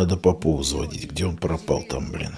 [0.00, 1.10] Надо Попову звонить.
[1.10, 2.30] Где он пропал там, блин?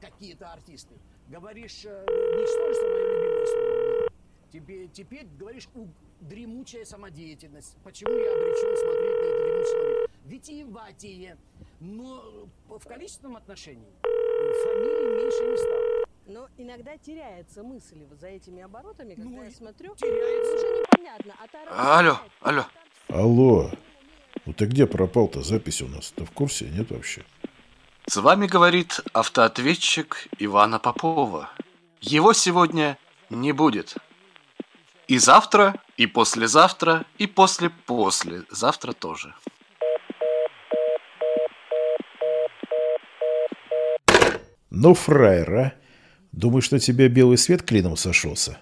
[0.00, 0.94] Какие-то артисты.
[1.28, 4.08] Говоришь, ничтожество мое любимое слово.
[4.52, 5.68] Тебе, теперь говоришь
[6.20, 7.76] дремучая самодеятельность.
[7.84, 10.08] Почему я обречен смотреть на это дремучее?
[10.24, 11.36] Витиеватие.
[11.78, 15.91] Но в количественном отношении фамилий меньше не стало.
[16.62, 19.96] Но иногда теряется мысль за этими оборотами, когда Ну, я смотрю.
[19.96, 20.54] теряется.
[20.54, 21.34] Уже непонятно.
[21.68, 22.64] А Алло, алло.
[23.08, 23.70] Алло.
[24.46, 25.42] Ну ты где пропал-то?
[25.42, 26.12] Запись у нас.
[26.12, 26.66] Ты в курсе?
[26.66, 27.24] Нет вообще?
[28.06, 31.50] С вами говорит автоответчик Ивана Попова.
[32.00, 32.96] Его сегодня
[33.28, 33.96] не будет.
[35.08, 38.44] И завтра, и послезавтра, и после-после.
[38.50, 39.34] Завтра тоже.
[44.70, 45.81] Ну, фраер, а?
[46.32, 48.58] Думаешь, что тебе белый свет клином сошелся?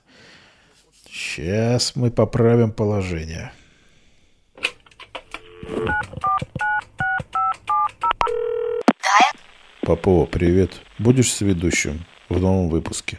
[1.08, 3.52] Сейчас мы поправим положение.
[9.82, 10.80] Попова, привет.
[10.98, 13.18] Будешь с ведущим в новом выпуске?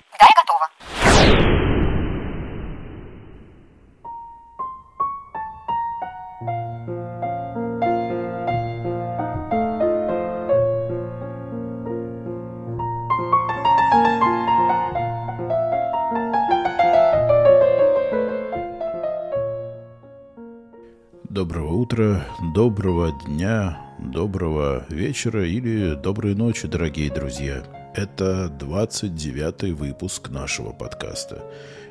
[24.92, 27.64] Вечера или доброй ночи, дорогие друзья.
[27.96, 31.44] Это 29 выпуск нашего подкаста.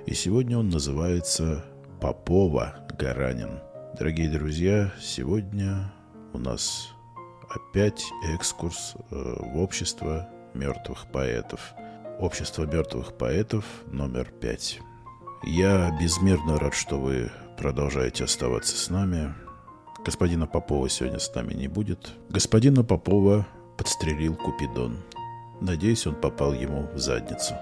[0.07, 1.65] И сегодня он называется
[2.01, 3.61] «Попова Гаранин».
[3.99, 5.93] Дорогие друзья, сегодня
[6.33, 6.91] у нас
[7.49, 11.75] опять экскурс э, в общество мертвых поэтов.
[12.19, 14.81] Общество мертвых поэтов номер пять.
[15.43, 19.35] Я безмерно рад, что вы продолжаете оставаться с нами.
[20.05, 22.13] Господина Попова сегодня с нами не будет.
[22.31, 23.47] Господина Попова
[23.77, 24.99] подстрелил Купидон.
[25.61, 27.55] Надеюсь, он попал ему в задницу.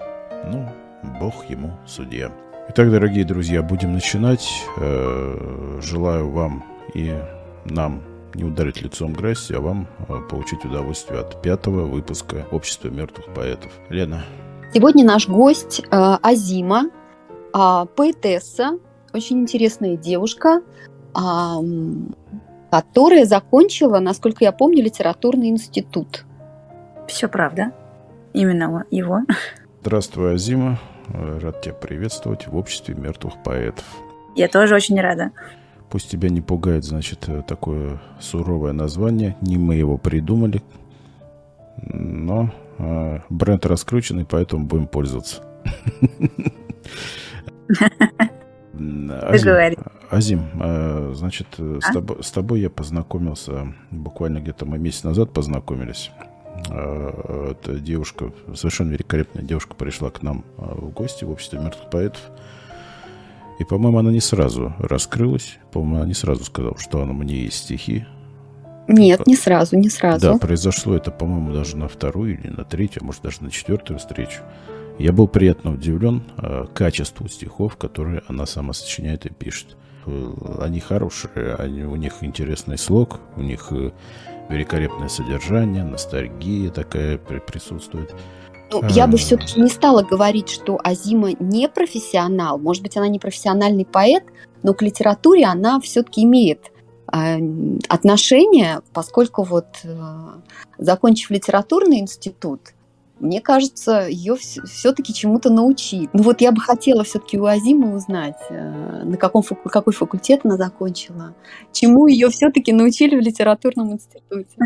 [0.45, 0.69] Ну,
[1.19, 2.31] бог ему судья.
[2.69, 4.47] Итак, дорогие друзья, будем начинать.
[4.77, 6.63] Э, Желаю вам
[6.93, 7.13] и
[7.65, 13.33] нам не ударить лицом грязь, а вам э, получить удовольствие от пятого выпуска Общества мертвых
[13.33, 13.71] поэтов.
[13.89, 14.23] Лена,
[14.73, 16.91] Сегодня наш гость э, Азима,
[17.51, 18.77] а, поэтесса,
[19.13, 20.61] очень интересная девушка,
[21.13, 26.25] которая закончила, насколько я помню, литературный институт.
[27.07, 27.71] Все правда.
[28.33, 29.21] Именно его.
[29.81, 30.79] здравствуй, Азима.
[31.11, 33.83] Рад тебя приветствовать в Обществе мертвых поэтов.
[34.35, 35.31] Я тоже очень рада.
[35.89, 39.35] Пусть тебя не пугает, значит, э, такое суровое название.
[39.41, 40.61] Не мы его придумали.
[41.81, 45.41] Но э, бренд раскрученный, поэтому будем пользоваться.
[48.73, 49.79] Договорились.
[50.09, 51.93] Азим, э, значит, э, с А?
[51.93, 56.11] тобой, с тобой я познакомился буквально где-то мы месяц назад познакомились.
[56.69, 62.21] Э, Эта девушка, совершенно великолепная девушка, пришла к нам в гости в обществе мертвых поэтов.
[63.59, 65.57] И, по-моему, она не сразу раскрылась.
[65.71, 68.05] По-моему, она не сразу сказала, что она мне есть стихи.
[68.87, 70.25] Нет, не сразу, не сразу.
[70.25, 73.99] Да, произошло это, по-моему, даже на вторую или на третью, а может даже на четвертую
[73.99, 74.41] встречу.
[74.97, 79.77] Я был приятно удивлен э, качеству стихов, которые она сама сочиняет и пишет.
[80.09, 83.91] Э, Они хорошие, они, у них интересный слог, у них э,
[84.49, 88.13] великолепное содержание, ностальгия такая при- присутствует.
[88.71, 89.17] Ну, я бы А.
[89.17, 92.59] все-таки не стала говорить, что Азима не профессионал.
[92.59, 94.23] Может быть, она не профессиональный поэт,
[94.63, 96.71] но к литературе она все-таки имеет
[97.11, 97.39] э,
[97.87, 99.97] отношение, поскольку вот э,
[100.77, 102.61] закончив литературный институт,
[103.19, 106.09] мне кажется, ее все-таки чему-то научили.
[106.13, 110.57] Ну вот я бы хотела все-таки у Азимы узнать, э, на каком какой факультет она
[110.57, 111.35] закончила,
[111.71, 114.57] чему ее все-таки научили в литературном институте.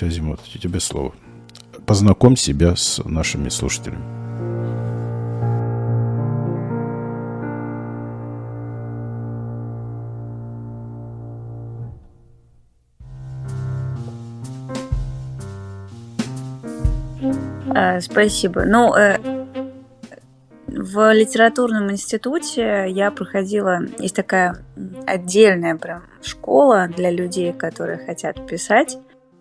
[0.00, 1.14] Азимут, тебе слово.
[1.86, 4.19] Познакомь себя с нашими слушателями.
[18.00, 18.64] Спасибо.
[18.64, 19.18] Ну, э,
[20.66, 24.56] в литературном институте я проходила, есть такая
[25.06, 28.96] отдельная прям школа для людей, которые хотят писать.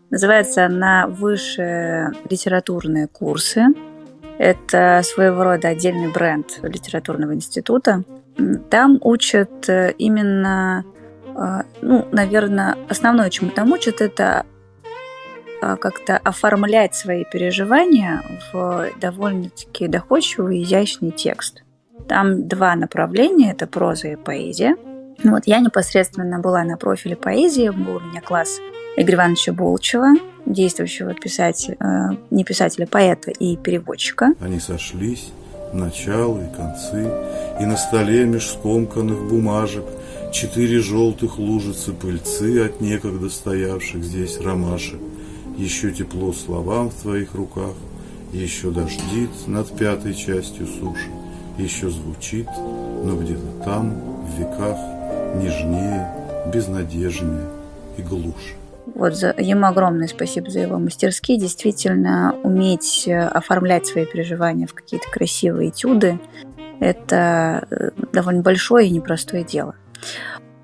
[0.10, 3.66] Называется она «Высшие литературные курсы».
[4.40, 8.04] Это своего рода отдельный бренд литературного института.
[8.70, 10.86] Там учат э, именно,
[11.36, 14.46] э, ну, наверное, основное, чему там учат, это
[15.62, 21.64] как-то оформлять свои переживания в довольно-таки доходчивый, изящный текст.
[22.08, 24.76] Там два направления, это проза и поэзия.
[25.24, 28.60] Вот я непосредственно была на профиле поэзии, был у меня класс
[28.96, 30.14] Игоря Ивановича Болчева,
[30.46, 34.34] действующего писателя, э, не писателя, поэта и переводчика.
[34.40, 35.32] Они сошлись,
[35.74, 37.12] начало и концы,
[37.60, 39.84] и на столе меж скомканных бумажек
[40.32, 45.00] четыре желтых лужицы пыльцы от некогда стоявших здесь ромашек.
[45.60, 47.74] Еще тепло словам в твоих руках,
[48.32, 51.10] еще дождит над пятой частью суши,
[51.58, 52.48] еще звучит,
[53.04, 53.92] но где-то там,
[54.24, 54.78] в веках,
[55.36, 56.10] нежнее,
[56.54, 57.44] безнадежнее
[57.98, 58.56] и глуше.
[58.96, 61.38] Вот за, ему огромное спасибо за его мастерские.
[61.38, 66.22] Действительно, уметь э, оформлять свои переживания в какие-то красивые этюды–
[66.80, 69.76] это э, довольно большое и непростое дело.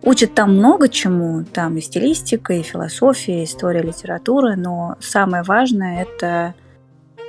[0.06, 6.02] Учат там много чему, там и стилистика, и философия, и история литературы, но самое важное–
[6.04, 6.54] это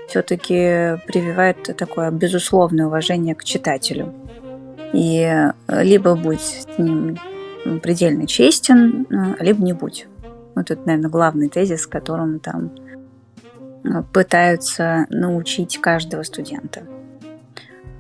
[0.09, 4.13] все-таки прививает такое безусловное уважение к читателю.
[4.93, 5.53] И э,
[5.83, 7.19] либо будь с ним
[7.83, 9.07] предельно честен,
[9.41, 10.07] либо не будь.
[10.55, 12.71] Вот это, наверное, главный тезис, которым там
[13.85, 16.83] э, пытаются научить каждого студента.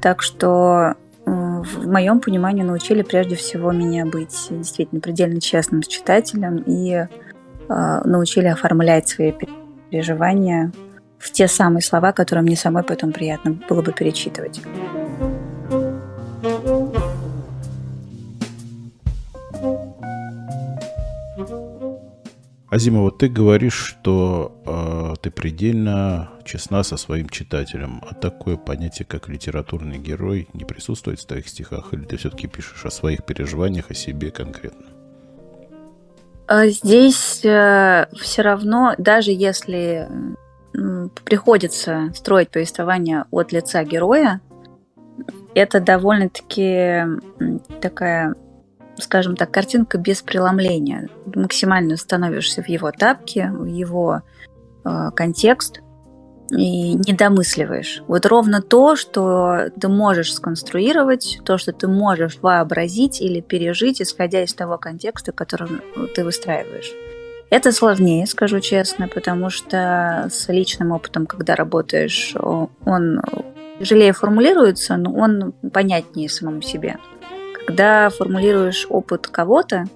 [0.00, 0.94] Так что э,
[1.62, 7.06] в моем понимании научили прежде всего меня быть действительно предельно честным с читателем и э,
[7.68, 9.32] научили оформлять свои
[9.90, 10.72] переживания
[11.18, 14.60] в те самые слова, которые мне самой потом приятно было бы перечитывать.
[22.76, 29.06] Азима, вот ты говоришь, что э, ты предельно честна со своим читателем, а такое понятие,
[29.06, 33.90] как литературный герой, не присутствует в твоих стихах, или ты все-таки пишешь о своих переживаниях,
[33.90, 34.84] о себе конкретно?
[36.46, 40.06] А здесь э, все равно, даже если
[41.24, 44.42] приходится строить повествование от лица героя,
[45.54, 47.04] это довольно-таки
[47.80, 48.34] такая
[48.98, 51.08] скажем так, картинка без преломления.
[51.34, 54.22] Максимально становишься в его тапке, в его
[54.84, 55.80] э, контекст
[56.50, 58.02] и не домысливаешь.
[58.06, 64.42] Вот ровно то, что ты можешь сконструировать, то, что ты можешь вообразить или пережить, исходя
[64.42, 65.68] из того контекста, который
[66.14, 66.92] ты выстраиваешь.
[67.48, 72.34] Это сложнее, скажу честно, потому что с личным опытом, когда работаешь,
[72.84, 73.20] он
[73.78, 76.96] тяжелее формулируется, но он понятнее самому себе.
[77.66, 79.86] Когда формулируешь опыт кого-то,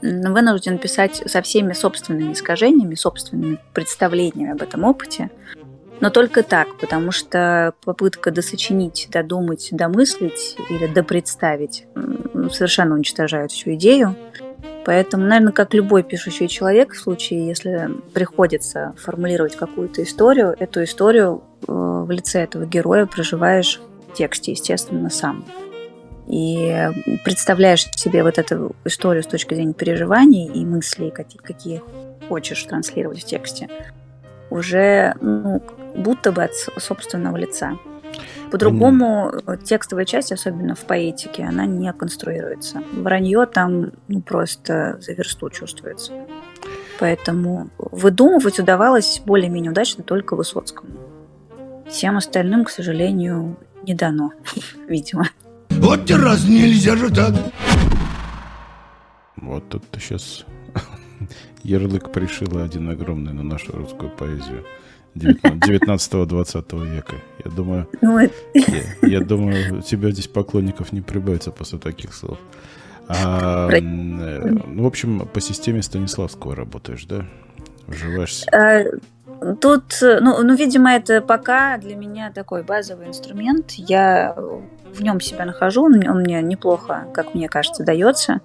[0.00, 5.30] вынужден писать со всеми собственными искажениями, собственными представлениями об этом опыте,
[6.00, 11.86] но только так, потому что попытка досочинить, додумать, домыслить или допредставить
[12.52, 14.14] совершенно уничтожает всю идею.
[14.84, 21.42] Поэтому, наверное, как любой пишущий человек, в случае, если приходится формулировать какую-то историю, эту историю
[21.66, 25.44] э, в лице этого героя проживаешь в тексте, естественно, сам
[26.28, 26.90] и
[27.24, 31.82] представляешь себе вот эту историю с точки зрения переживаний и мыслей, какие, какие
[32.28, 33.68] хочешь транслировать в тексте,
[34.50, 35.62] уже ну,
[35.96, 37.78] будто бы от собственного лица.
[38.50, 39.64] По-другому mm.
[39.64, 42.82] текстовая часть, особенно в поэтике, она не конструируется.
[42.92, 46.12] Вранье там ну, просто за версту чувствуется.
[46.98, 50.92] Поэтому выдумывать удавалось более-менее удачно только Высоцкому.
[51.88, 54.32] Всем остальным, к сожалению, не дано,
[54.88, 55.28] видимо.
[55.78, 57.34] Вот раз нельзя же так.
[59.36, 60.44] Вот тут ты сейчас
[61.62, 64.64] ярлык пришила один огромный на нашу русскую поэзию
[65.14, 67.16] 19-20 века.
[67.44, 68.30] Я думаю, ну, я,
[69.02, 72.38] я думаю, у тебя здесь поклонников не прибавится после таких слов.
[73.08, 77.24] А, ну, в общем, по системе Станиславского работаешь, да?
[77.86, 78.46] Вживаешься.
[79.60, 83.72] Тут, ну, ну, видимо, это пока для меня такой базовый инструмент.
[83.72, 84.34] Я
[84.92, 88.40] в нем себя нахожу, он мне неплохо, как мне кажется, дается.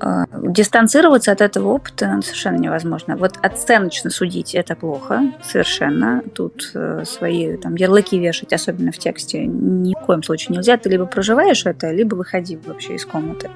[0.00, 3.16] А, дистанцироваться от этого опыта совершенно невозможно.
[3.16, 6.22] Вот оценочно судить это плохо, совершенно.
[6.34, 10.76] Тут э, свои там ярлыки вешать, особенно в тексте, ни в коем случае нельзя.
[10.76, 13.50] Ты либо проживаешь это, либо выходи вообще из комнаты.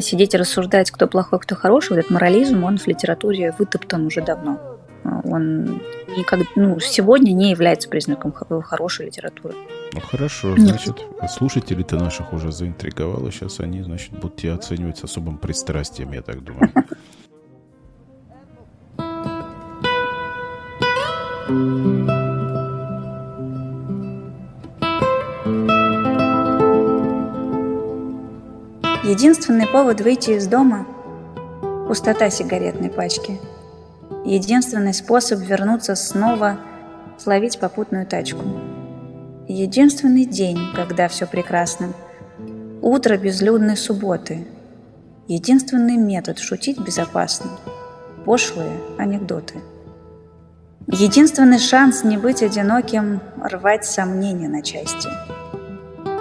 [0.00, 4.20] Сидеть и рассуждать, кто плохой, кто хороший, вот этот морализм, он в литературе вытоптан уже
[4.20, 4.69] давно.
[5.04, 5.80] Он
[6.16, 9.54] никак, ну, сегодня не является признаком хорошей литературы.
[9.92, 10.96] Ну хорошо, значит,
[11.28, 13.32] слушатели-то наших уже заинтриговало.
[13.32, 16.72] Сейчас они, значит, будут тебя оценивать с особым пристрастием, я так думаю.
[29.10, 30.86] Единственный повод выйти из дома–
[31.88, 33.40] пустота сигаретной пачки.
[34.24, 36.58] Единственный способ вернуться снова–
[37.18, 38.42] словить попутную тачку–
[39.52, 41.92] Единственный день, когда все прекрасно.
[42.82, 44.46] Утро безлюдной субботы.
[45.26, 47.50] Единственный метод шутить безопасно.
[48.24, 49.56] Пошлые анекдоты.
[50.86, 55.08] Единственный шанс не быть одиноким– рвать сомнения на части.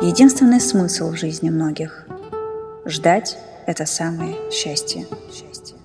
[0.01, 2.07] Единственный смысл в жизни многих–
[2.85, 3.37] ждать–
[3.67, 5.05] это самое счастье.
[5.31, 5.78] счастье.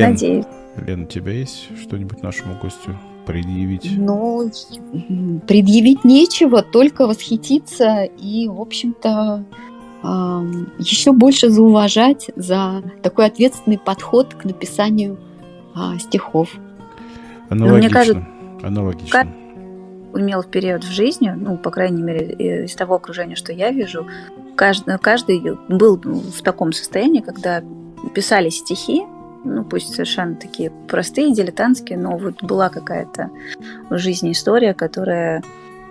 [0.00, 0.44] Лен, Надеюсь.
[0.76, 3.90] Лен, у тебя есть что-нибудь нашему гостю предъявить?
[3.96, 4.50] Ну,
[5.46, 9.44] предъявить нечего, только восхититься и, в общем-то,
[10.78, 15.18] еще больше зауважать за такой ответственный подход к написанию
[15.74, 16.48] а, стихов.
[17.50, 17.78] Аналогично.
[17.78, 18.26] мне кажется,
[18.62, 19.10] Аналогично.
[19.10, 19.28] как-
[20.12, 24.06] умел в период в жизни, ну, по крайней мере, из того окружения, что я вижу,
[24.56, 27.62] каждый, каждый был в таком состоянии, когда
[28.14, 29.02] писали стихи,
[29.44, 33.30] ну, пусть совершенно такие простые, дилетантские, но вот была какая-то
[33.88, 35.42] в жизни история, которая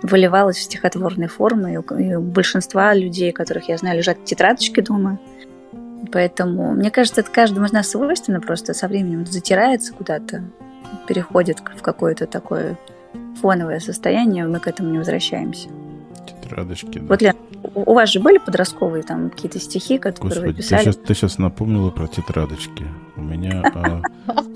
[0.02, 5.20] выливалась в стихотворной формы, и у, большинства людей, которых я знаю, лежат тетрадочки дома.
[6.12, 10.44] Поэтому, мне кажется, это каждому из нас свойственно, просто со временем затирается куда-то,
[11.08, 12.78] переходит в какое-то такое
[13.42, 15.70] фоновое состояние, мы к этому не возвращаемся.
[16.50, 17.00] Тетрадочки.
[17.00, 17.06] да.
[17.08, 17.34] Вот, Лен,
[17.76, 20.82] у вас же были подростковые там какие-то стихи, которые вы Господи, ты писали?
[20.84, 22.86] сейчас, ты сейчас напомнила про тетрадочки.
[23.16, 24.02] У меня а,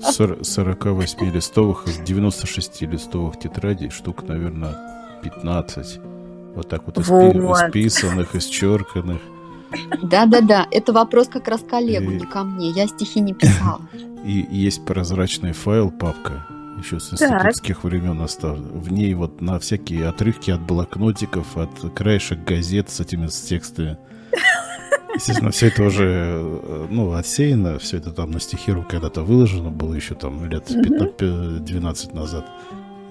[0.00, 4.74] сор- 48-листовых из 96-листовых тетрадей штук, наверное,
[5.22, 6.00] 15.
[6.56, 7.36] Вот так вот Вот.
[7.68, 9.20] исписанных, исчерканных.
[10.02, 12.70] Да-да-да, это вопрос как раз коллегу, И- не ко мне.
[12.70, 13.80] Я стихи не писала.
[14.24, 16.46] И есть прозрачный файл, папка,
[16.84, 17.32] еще с Так.
[17.32, 18.60] институтских времен осталось.
[18.60, 23.96] В ней вот на всякие отрывки от блокнотиков, от краешек газет с этими с текстами.
[25.14, 26.04] Естественно, все это уже,
[26.42, 31.64] э, ну, отсеяно, все это там на стихиру когда-то выложено было еще там лет 15,
[31.64, 32.44] 12 назад.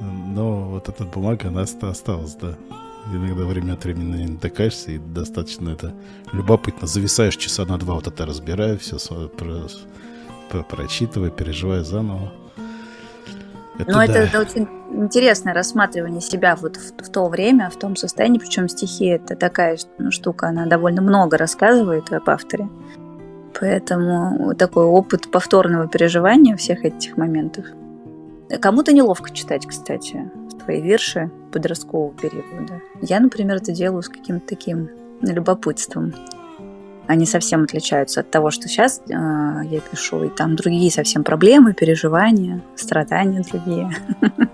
[0.02, 2.56] Но вот эта бумага, она оста- осталась, да.
[3.14, 5.94] Иногда время от времени натыкаешься, и достаточно это
[6.34, 6.88] любопытно.
[6.88, 8.98] Зависаешь часа на два, вот это разбираю, все
[10.64, 12.34] прочитываю, переживаю заново.
[13.80, 14.06] Это, да.
[14.06, 18.40] это очень интересное рассматривание себя вот в, в то время, в том состоянии.
[18.40, 22.70] Причем стихи это такая ну, штука, она довольно много рассказывает об авторе.
[23.60, 27.66] Поэтому такой опыт повторного переживания всех этих моментов.
[28.60, 30.30] Кому-то неловко читать, кстати,
[30.64, 32.82] твои верши подросткового периода.
[33.02, 34.90] Я, например, это делаю с каким-то таким
[35.22, 36.14] любопытством.
[37.08, 41.74] Они совсем отличаются от того, что сейчас э, я пишу, и там другие совсем проблемы,
[41.74, 43.90] переживания, страдания другие.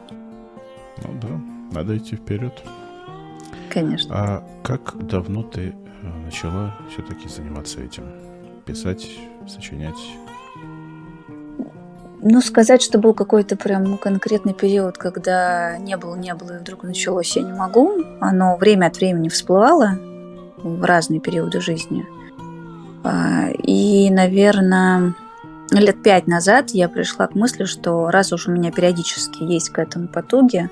[1.02, 1.30] Ну да,
[1.72, 2.62] надо идти вперед.
[3.70, 4.14] Конечно.
[4.14, 8.04] А как давно ты э, начала все-таки заниматься этим?
[8.66, 9.10] Писать,
[9.48, 9.96] сочинять?
[12.22, 16.60] Ну, сказать, что был какой-то прям ну, конкретный период, когда не было, не было, и
[16.60, 18.04] вдруг началось, я не могу.
[18.20, 19.98] Оно время от времени всплывало
[20.58, 22.06] в разные периоды жизни.
[23.04, 25.14] А, И, наверное,
[25.72, 29.80] лет пять назад я пришла к мысли, что раз уж у меня периодически есть к
[29.80, 30.70] этому потуги,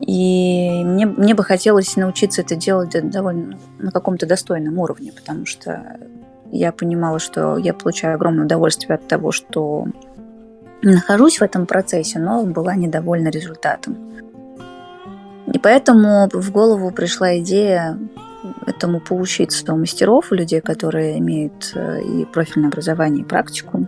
[0.00, 5.98] и мне, мне бы хотелось научиться это делать довольно на каком-то достойном уровне, потому что
[6.50, 9.86] я понимала, что я получаю огромное удовольствие от того, что
[10.82, 13.96] нахожусь в этом процессе, но была недовольна результатом.
[15.52, 17.98] И поэтому в голову пришла идея
[18.66, 23.86] этому поучиться у мастеров, у людей, которые имеют э, и профильное образование, и практику.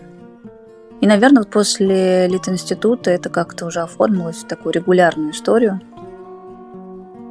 [1.00, 5.80] И, наверное, после Литинститута это как-то уже оформилось в такую регулярную историю.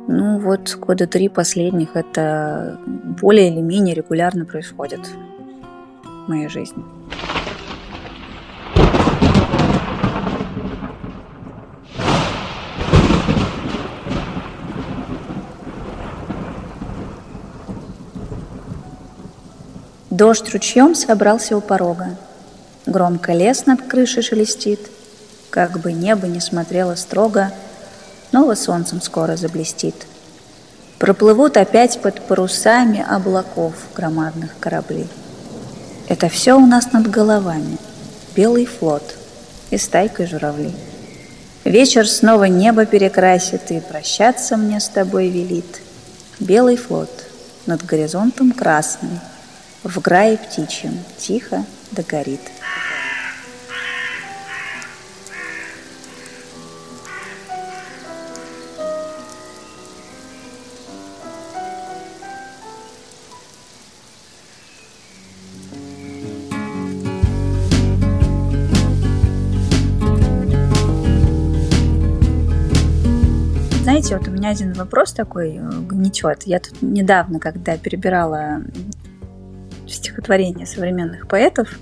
[0.07, 5.01] Ну вот года три последних это более или менее регулярно происходит
[6.03, 6.83] в моей жизни.
[20.09, 22.15] Дождь ручьем собрался у порога.
[22.85, 24.79] Громко лес над крышей шелестит,
[25.49, 27.51] Как бы небо не смотрело строго,
[28.35, 29.95] Снова солнцем скоро заблестит.
[30.99, 35.07] Проплывут опять под парусами облаков громадных кораблей.
[36.09, 37.77] Это все у нас над головами.
[38.35, 39.15] Белый флот
[39.69, 40.75] и стайкой журавлей.
[41.63, 45.79] Вечер снова небо перекрасит и прощаться мне с тобой велит.
[46.41, 47.23] Белый флот
[47.65, 49.21] над горизонтом красным,
[49.85, 52.41] в грае птичьем тихо догорит.
[73.83, 76.43] знаете, вот у меня один вопрос такой э, гнетет.
[76.45, 78.61] Я тут недавно, когда перебирала
[79.87, 81.79] стихотворения современных поэтов,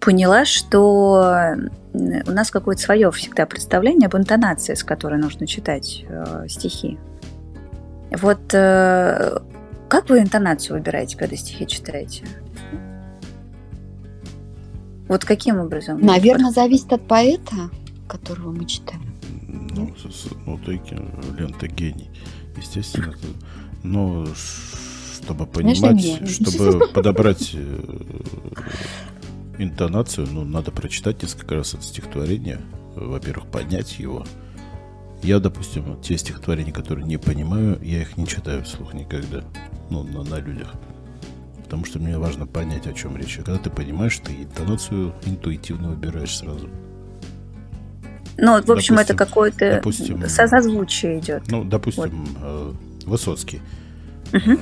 [0.00, 1.56] поняла, что
[1.92, 6.98] у нас какое-то свое всегда представление об интонации, с которой нужно читать э, стихи.
[8.10, 9.38] Вот э,
[9.88, 12.24] как вы интонацию выбираете, когда стихи читаете?
[15.08, 16.00] Вот каким образом?
[16.00, 17.70] Наверное, зависит от поэта,
[18.08, 19.02] которого мы читаем.
[19.48, 19.94] Ну,
[20.44, 20.80] ну ты,
[21.38, 22.10] Лен, ты гений.
[22.56, 23.14] Естественно.
[23.82, 24.26] Но
[25.26, 27.80] чтобы понимать, чтобы подобрать э,
[29.58, 32.60] интонацию, ну, надо прочитать несколько раз это стихотворение.
[32.94, 34.24] Во-первых, поднять его.
[35.22, 39.42] Я, допустим, те стихотворения, которые не понимаю, я их не читаю вслух никогда.
[39.90, 40.72] Ну, на, на людях.
[41.64, 43.38] Потому что мне важно понять, о чем речь.
[43.40, 46.68] А когда ты понимаешь, ты интонацию интуитивно выбираешь сразу.
[48.38, 49.82] Ну, в общем, допустим, это какое-то
[50.28, 51.42] созвучие идет.
[51.48, 52.36] Ну, допустим, вот.
[52.42, 52.72] Э,
[53.06, 53.60] Высоцкий.
[54.32, 54.58] Угу.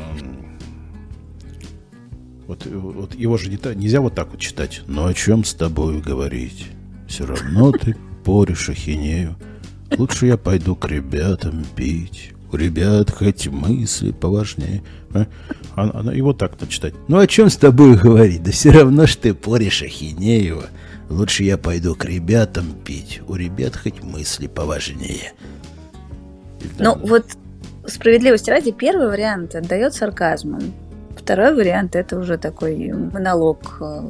[2.46, 4.82] Вот, вот его же не нельзя вот так вот читать.
[4.86, 6.66] Но о чем с тобой говорить?
[7.08, 9.36] Все равно ты порешь ахинею.
[9.96, 12.32] Лучше я пойду к ребятам пить.
[12.52, 14.82] У ребят хоть мысли поважнее.
[15.12, 15.26] А?
[15.74, 16.94] Она, и вот так-то читать.
[17.08, 18.42] Ну о чем с тобой говорить?
[18.42, 20.62] Да все равно ж ты порешь ахинею.
[21.08, 23.20] Лучше я пойду к ребятам пить.
[23.26, 25.32] У ребят хоть мысли поважнее.
[26.78, 27.26] Ну вот
[27.86, 30.62] справедливости ради, первый вариант отдает сарказмом.
[31.24, 34.02] Второй вариант это уже такой монолог, э,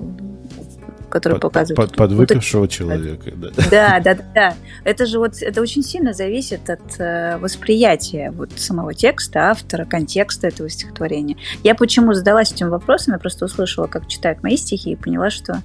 [1.09, 1.91] который под, показывает...
[1.91, 3.51] Под, подвыпившего вот, человека, да.
[3.71, 4.55] Да, да, да.
[4.83, 10.49] Это же вот, это очень сильно зависит от э, восприятия вот самого текста, автора, контекста
[10.49, 11.37] этого стихотворения.
[11.63, 15.63] Я почему задалась этим вопросом, я просто услышала, как читают мои стихи, и поняла, что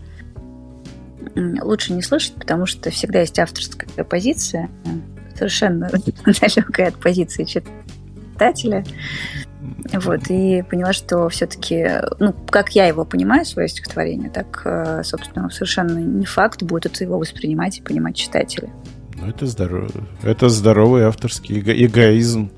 [1.35, 4.69] лучше не слышать, потому что всегда есть авторская позиция,
[5.35, 5.89] совершенно
[6.25, 8.83] далекая от позиции читателя.
[9.93, 15.49] Вот, и поняла, что все-таки, ну, как я его понимаю, свое стихотворение, так, э, собственно,
[15.49, 18.69] совершенно не факт будет это его воспринимать и понимать читатели.
[19.15, 19.89] Ну, это здорово.
[20.23, 22.51] Это здоровый авторский эго- эгоизм.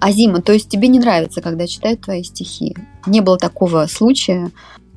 [0.00, 2.76] Азима, то есть тебе не нравится, когда читают твои стихи?
[3.06, 4.50] Не было такого случая?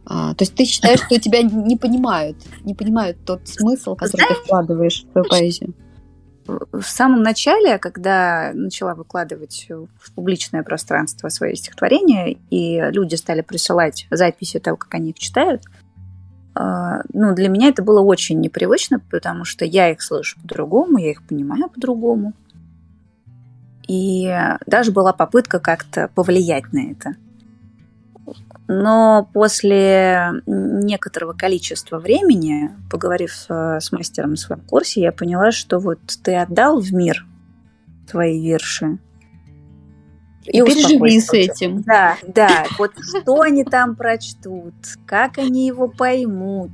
[0.05, 4.33] А, то есть ты считаешь, что тебя не понимают, не понимают тот смысл, который ты
[4.35, 5.73] вкладываешь в твою поэзию?
[6.71, 14.07] В самом начале, когда начала выкладывать в публичное пространство свои стихотворения, и люди стали присылать
[14.11, 15.63] записи того, как они их читают,
[16.55, 21.11] а, ну, для меня это было очень непривычно, потому что я их слышу по-другому, я
[21.11, 22.33] их понимаю по-другому.
[23.87, 24.31] И
[24.67, 27.15] даже была попытка как-то повлиять на это.
[28.71, 35.97] Но после некоторого количества времени, поговорив с мастером в своем курсе, я поняла, что вот
[36.23, 37.25] ты отдал в мир
[38.07, 38.99] твои верши.
[40.45, 41.81] И, и переживи с этим.
[41.81, 42.65] Да, да.
[42.77, 44.75] Вот что они там прочтут,
[45.07, 46.69] как они его поймут,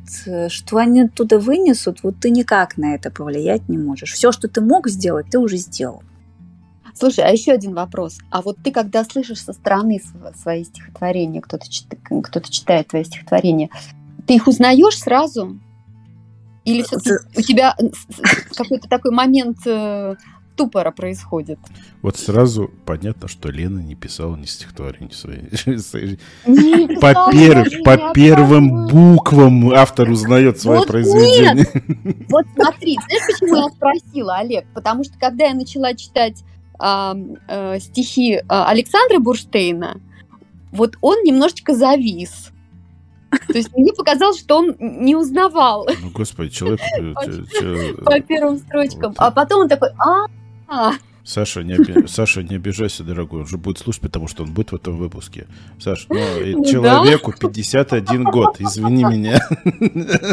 [0.50, 4.12] что они оттуда вынесут, вот ты никак на это повлиять не можешь.
[4.12, 6.04] Все, что ты мог сделать, ты уже сделал.
[6.98, 8.18] Слушай, а еще один вопрос.
[8.30, 10.02] А вот ты, когда слышишь со стороны
[10.42, 11.66] свои стихотворения, кто-то
[12.24, 13.70] кто читает твои стихотворения,
[14.26, 15.60] ты их узнаешь сразу?
[16.64, 17.76] Или все-таки у тебя
[18.56, 20.16] какой-то такой момент э,
[20.56, 21.60] тупора происходит.
[22.02, 26.16] Вот сразу понятно, что Лена не писала ни стихотворения свои.
[27.02, 31.68] По, пер, по первым буквам автор узнает свое вот произведение.
[32.04, 32.16] Нет.
[32.30, 34.66] Вот смотри, знаешь, почему я спросила, Олег?
[34.74, 36.44] Потому что когда я начала читать
[36.80, 40.02] э, стихи Александра Бурштейна,
[40.72, 42.52] вот он немножечко завис.
[43.48, 45.88] То есть мне показалось, что он не узнавал.
[46.02, 46.80] Ну, господи, человек...
[47.62, 49.14] Э, по первым строчкам.
[49.18, 49.90] А потом он такой,
[50.68, 50.94] а
[51.26, 52.06] Саша, не, оби...
[52.08, 55.48] Саша, не обижайся, дорогой, он же будет слушать, потому что он будет в этом выпуске.
[55.80, 59.40] Саша, ну, человеку 51 год, извини меня.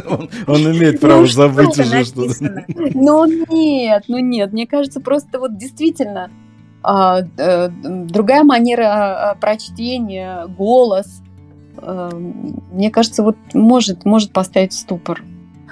[0.07, 2.65] он, он имеет право ну, забыть уже что-то.
[2.95, 6.31] Ну нет, ну нет, мне кажется, просто вот действительно
[6.83, 11.23] а, а, другая манера а, прочтения, голос,
[11.79, 15.23] а, мне кажется, вот может, может поставить ступор.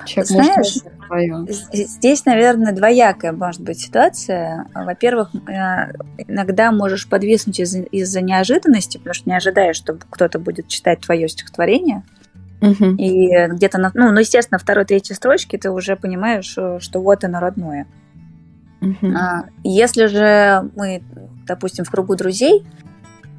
[0.06, 1.46] Человек Знаешь, может свое.
[1.72, 4.66] Здесь, наверное, двоякая может быть ситуация.
[4.74, 5.92] Во-первых, э,
[6.28, 11.28] иногда можешь подвиснуть из- из-за неожиданности, потому что не ожидаешь, что кто-то будет читать твое
[11.28, 12.02] стихотворение.
[12.60, 12.96] Угу.
[12.98, 17.24] И где-то, на, ну, ну, естественно, второй, третьей строчке ты уже понимаешь, э, что вот
[17.24, 17.86] оно родное.
[18.80, 19.12] Угу.
[19.64, 21.02] Если же мы,
[21.46, 22.64] допустим, в кругу друзей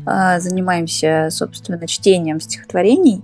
[0.06, 3.22] а, занимаемся, собственно, чтением стихотворений,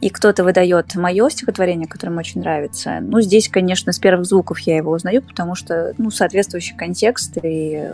[0.00, 2.98] и кто-то выдает мое стихотворение, которое мне очень нравится.
[3.00, 7.90] Ну, здесь, конечно, с первых звуков я его узнаю, потому что, ну, соответствующий контекст и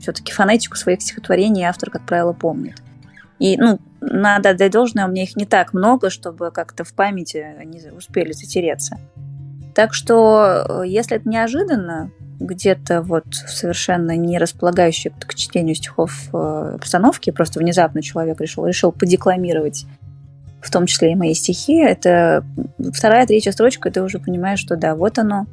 [0.00, 2.82] все-таки фонетику своих стихотворений автор, как правило, помнит.
[3.38, 7.46] И, ну, надо отдать должное, у меня их не так много, чтобы как-то в памяти
[7.58, 8.98] они успели затереться.
[9.74, 17.30] Так что, если это неожиданно, где-то вот совершенно не располагающий к чтению стихов э, обстановки,
[17.30, 19.86] просто внезапно человек решил, решил подекламировать
[20.64, 22.44] в том числе и мои стихи, это
[22.92, 25.46] вторая, третья строчка, ты уже понимаешь, что да, вот оно.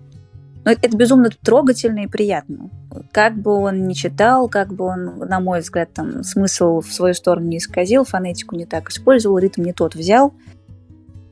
[0.63, 2.69] Но это, это безумно трогательно и приятно.
[3.11, 7.13] Как бы он ни читал, как бы он, на мой взгляд, там смысл в свою
[7.13, 10.33] сторону не исказил, фонетику не так использовал, ритм не тот взял,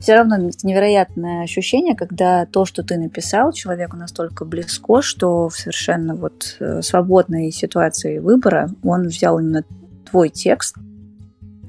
[0.00, 6.14] все равно невероятное ощущение, когда то, что ты написал, человеку настолько близко, что в совершенно
[6.14, 9.62] вот э, свободной ситуации выбора он взял именно
[10.10, 10.76] твой текст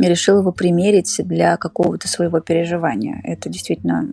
[0.01, 3.21] и решил его примерить для какого-то своего переживания.
[3.23, 4.09] Это действительно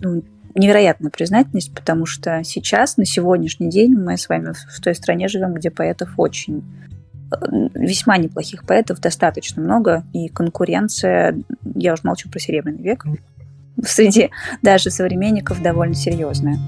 [0.00, 0.22] ну,
[0.54, 5.54] невероятная признательность, потому что сейчас, на сегодняшний день, мы с вами в той стране живем,
[5.54, 6.64] где поэтов очень
[7.30, 7.36] э,
[7.74, 11.38] весьма неплохих поэтов достаточно много, и конкуренция,
[11.74, 13.04] я уже молчу про Серебряный век,
[13.84, 14.30] среди
[14.62, 16.58] даже современников довольно серьезная.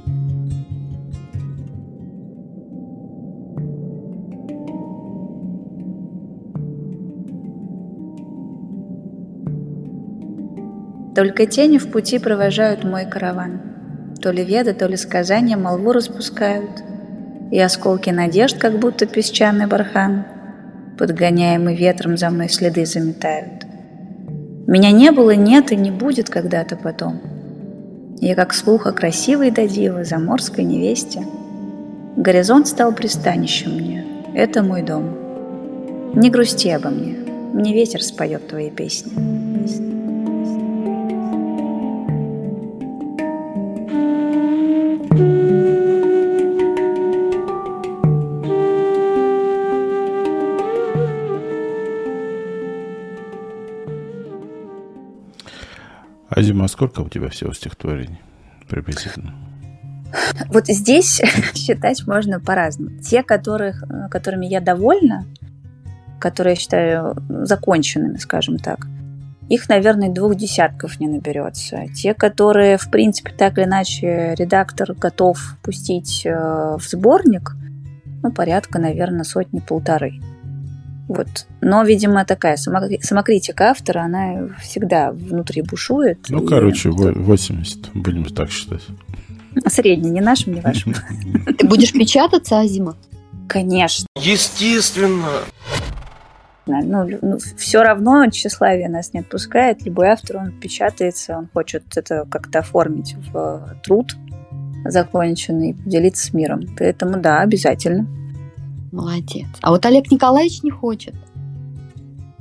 [11.15, 13.61] Только тени в пути провожают мой караван.
[14.23, 16.71] То ли веды, то ли сказания молву распускают.
[17.51, 20.25] И осколки надежд, как будто песчаный бархан,
[20.99, 23.67] подгоняемый ветром за мной следы заметают.
[24.67, 27.21] Меня не было, нет и не будет когда-то потом.
[28.21, 31.25] Я как слуха красивой до дивы, заморской невесте.
[32.17, 35.17] Горизонт стал пристанищем мне, это мой дом.
[36.15, 37.17] Не грусти обо мне,
[37.55, 39.40] мне ветер споет твои песни.
[56.31, 58.19] А сколько у тебя всего стихотворений
[58.67, 59.35] приблизительно?
[60.49, 61.21] Вот здесь
[61.55, 62.99] считать можно по-разному.
[63.03, 65.27] Те, которых, которыми я довольна,
[66.19, 68.87] которые я считаю законченными, скажем так,
[69.51, 71.87] их, наверное, двух десятков не наберется.
[71.95, 77.57] Те, которые, в принципе, так или иначе редактор готов пустить э, в сборник,
[78.23, 80.21] ну, порядка, наверное, сотни-полторы.
[81.09, 81.47] Вот.
[81.61, 86.21] Но, видимо, такая самокритика автора, она всегда внутри бушует.
[86.29, 86.47] Ну, и...
[86.47, 88.83] короче, 80, будем так считать.
[89.67, 90.95] Средний, не нашим, не вашим.
[91.59, 92.97] Ты будешь печататься, Азима?
[93.49, 94.07] Конечно.
[94.17, 95.27] Естественно.
[96.67, 99.85] Ну, ну, все равно тщеславие нас не отпускает.
[99.85, 104.15] Любой автор, он печатается, он хочет это как-то оформить в труд
[104.85, 106.63] законченный, поделиться с миром.
[106.79, 108.07] Поэтому да, обязательно.
[108.93, 109.47] Молодец.
[109.61, 111.15] А вот Олег Николаевич не хочет.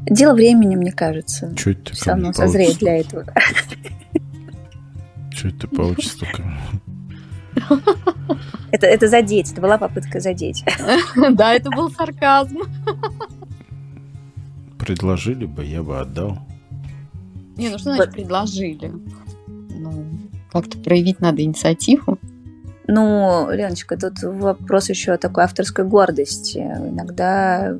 [0.05, 1.53] Дело времени, мне кажется.
[1.55, 3.25] Чуть Все равно созреет для этого.
[5.31, 6.43] Чуть ты получится только.
[8.71, 10.63] Это, это задеть, это была попытка задеть.
[11.31, 12.59] Да, это был сарказм.
[14.79, 16.39] Предложили бы, я бы отдал.
[17.57, 18.91] Не, ну что значит предложили?
[19.47, 20.05] Ну,
[20.51, 22.17] как-то проявить надо инициативу.
[22.87, 26.57] Ну, Леночка, тут вопрос еще такой авторской гордости.
[26.57, 27.77] Иногда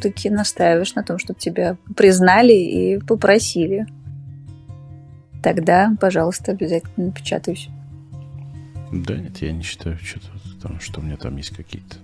[0.00, 3.86] таки настаиваешь на том, чтобы тебя признали и попросили.
[5.42, 7.68] Тогда, пожалуйста, обязательно напечатаюсь.
[8.90, 10.28] Да нет, я не считаю, что-то
[10.62, 11.96] там, что у меня там есть какие-то.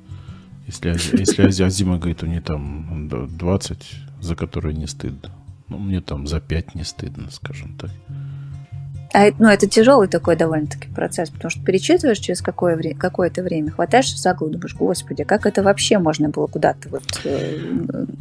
[0.71, 5.31] Если, если Азима говорит, у нее там 20, за которые не стыдно.
[5.69, 7.91] Ну, мне там за 5 не стыдно, скажем так.
[9.13, 13.73] А, ну, это тяжелый такой довольно-таки процесс, потому что перечитываешь через какое время, какое-то время,
[13.73, 17.59] хватаешься за голову, думаешь, господи, как это вообще можно было куда-то вот э,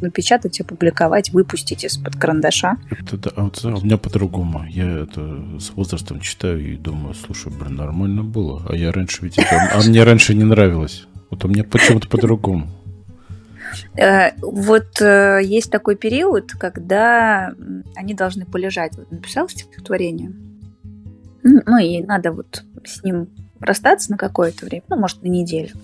[0.02, 2.78] напечатать, опубликовать, выпустить из-под карандаша?
[2.90, 4.66] Это, да, а вот, у меня по-другому.
[4.68, 8.64] Я это с возрастом читаю и думаю, слушай, блин, нормально было.
[8.68, 9.72] А я раньше ведь это...
[9.72, 11.06] А мне раньше не нравилось.
[11.30, 12.68] Вот у меня почему-то по-другому.
[13.96, 17.54] Э, вот э, есть такой период, когда
[17.96, 18.98] они должны полежать.
[18.98, 20.32] Вот написал стихотворение,
[21.44, 25.76] ну и надо вот с ним расстаться на какое-то время, ну, может, на неделю.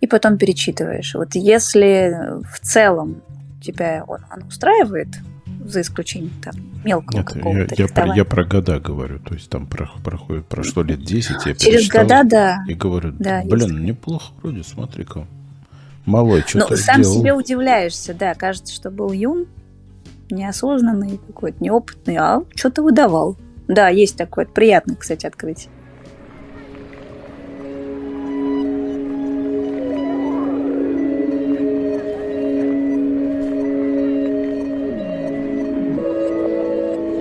[0.00, 1.14] И потом перечитываешь.
[1.14, 3.22] Вот если в целом
[3.62, 5.08] тебя он, он устраивает,
[5.64, 9.48] за исключением там мелкого Нет, какого-то я, я, про, я про года говорю, то есть
[9.50, 12.64] там про, проходит, прошло лет 10, я Через года, да.
[12.68, 13.80] И говорю, да, блин, есть.
[13.80, 15.26] неплохо вроде, смотри-ка.
[16.04, 17.20] Малой что-то Ну, сам сделал.
[17.20, 19.46] себе удивляешься, да, кажется, что был юн,
[20.30, 23.36] неосознанный какой-то, неопытный, а что-то выдавал.
[23.68, 24.46] Да, есть такое.
[24.46, 25.68] Приятно, кстати, открыть.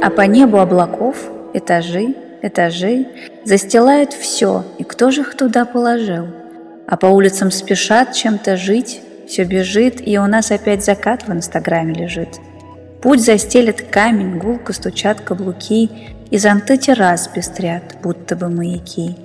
[0.01, 3.05] А по небу облаков этажи, этажи
[3.45, 6.25] Застилают все, и кто же их туда положил?
[6.87, 11.93] А по улицам спешат чем-то жить, Все бежит, и у нас опять закат в инстаграме
[11.93, 12.39] лежит.
[13.01, 15.89] Путь застелит камень, гулко стучат каблуки,
[16.31, 19.15] И зонты террас пестрят, будто бы маяки.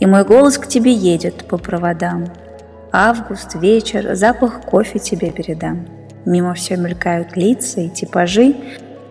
[0.00, 2.26] И мой голос к тебе едет по проводам.
[2.92, 5.86] Август, вечер, запах кофе тебе передам.
[6.26, 8.54] Мимо все мелькают лица и типажи,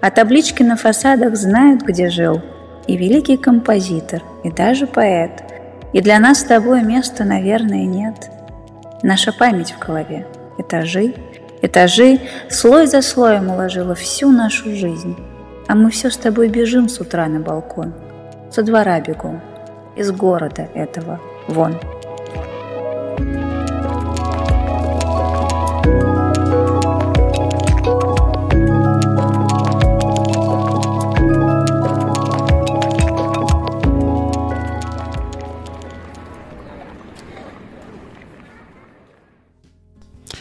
[0.01, 2.41] а таблички на фасадах знают, где жил.
[2.87, 5.43] И великий композитор, и даже поэт.
[5.93, 8.29] И для нас с тобой места, наверное, нет.
[9.03, 10.25] Наша память в голове,
[10.57, 11.13] этажи,
[11.61, 15.15] этажи, слой за слоем уложила всю нашу жизнь.
[15.67, 17.93] А мы все с тобой бежим с утра на балкон,
[18.51, 19.39] со двора бегом,
[19.95, 21.75] из города этого вон.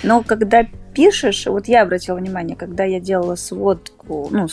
[0.08, 4.46] Но когда пишешь, вот я обратила внимание, когда я делала сводку, ну,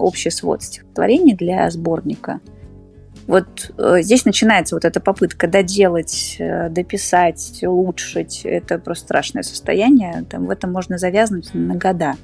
[0.00, 2.40] общий свод стихотворений для сборника,
[3.28, 8.40] вот э, здесь начинается вот эта попытка доделать, э, дописать, улучшить.
[8.42, 10.24] Это просто страшное состояние.
[10.28, 12.16] Там в этом можно завязнуть на года.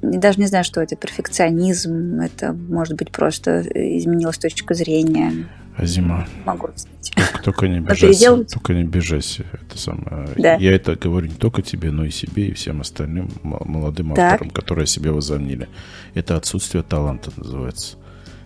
[0.00, 5.46] Даже не знаю, что это перфекционизм, это может быть просто изменилась точка зрения.
[5.76, 6.26] А зима.
[6.46, 7.01] Могу сказать.
[7.14, 8.44] Только, только не бежайся.
[8.44, 9.44] Только не бежайся.
[9.52, 10.28] Это самое.
[10.36, 10.54] Да.
[10.54, 14.34] Я это говорю не только тебе, но и себе, и всем остальным молодым так.
[14.34, 15.68] авторам, которые себя возомнили.
[16.14, 17.96] Это отсутствие таланта называется.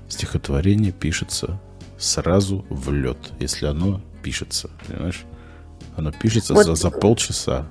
[0.09, 1.61] Стихотворение пишется
[1.98, 5.24] сразу в лед, если оно пишется, понимаешь?
[5.96, 7.66] Оно пишется вот, за, за полчаса.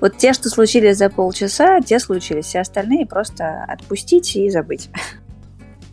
[0.00, 2.46] Вот те, что случились за полчаса, те случились.
[2.46, 4.90] Все остальные просто отпустить и забыть.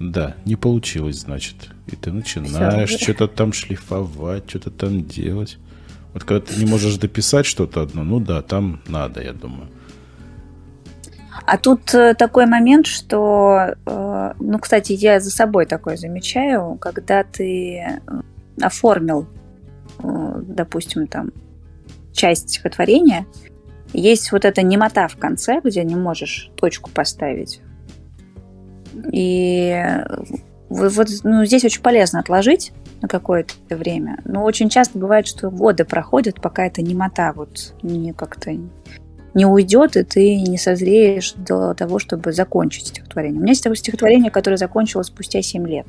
[0.01, 1.69] Да, не получилось, значит.
[1.85, 5.59] И ты начинаешь что-то там шлифовать, что-то там делать.
[6.13, 9.69] Вот когда ты не можешь дописать что-то одно, ну да, там надо, я думаю.
[11.45, 17.23] А тут э, такой момент, что, э, ну, кстати, я за собой такое замечаю, когда
[17.23, 17.99] ты э,
[18.61, 19.27] оформил,
[20.03, 21.31] допустим, там,
[22.11, 23.25] часть стихотворения,
[23.93, 27.61] есть вот эта немота в конце, где не можешь точку поставить.
[29.12, 29.84] И
[30.69, 34.19] вот ну, здесь очень полезно отложить на какое-то время.
[34.25, 38.51] Но очень часто бывает, что годы проходят, пока эта немота вот не как-то
[39.34, 43.39] не уйдет, и ты не созреешь до того, чтобы закончить стихотворение.
[43.39, 45.88] У меня есть такое стихотворение, которое закончилось спустя 7 лет.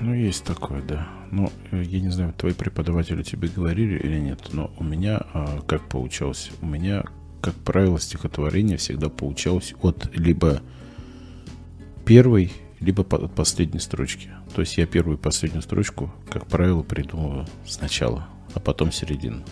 [0.00, 1.06] Ну, есть такое, да.
[1.30, 5.88] Ну, я не знаю, твои преподаватели тебе говорили или нет, но у меня а, как
[5.88, 6.50] получалось?
[6.60, 7.04] У меня,
[7.40, 10.60] как правило, стихотворение всегда получалось от либо
[12.04, 14.30] первой, либо от последней строчки.
[14.54, 19.42] То есть я первую и последнюю строчку, как правило, придумываю сначала, а потом середину.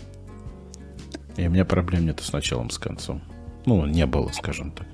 [1.37, 3.21] И у меня проблем нету с началом, с концом.
[3.65, 4.87] Ну, не было, скажем так,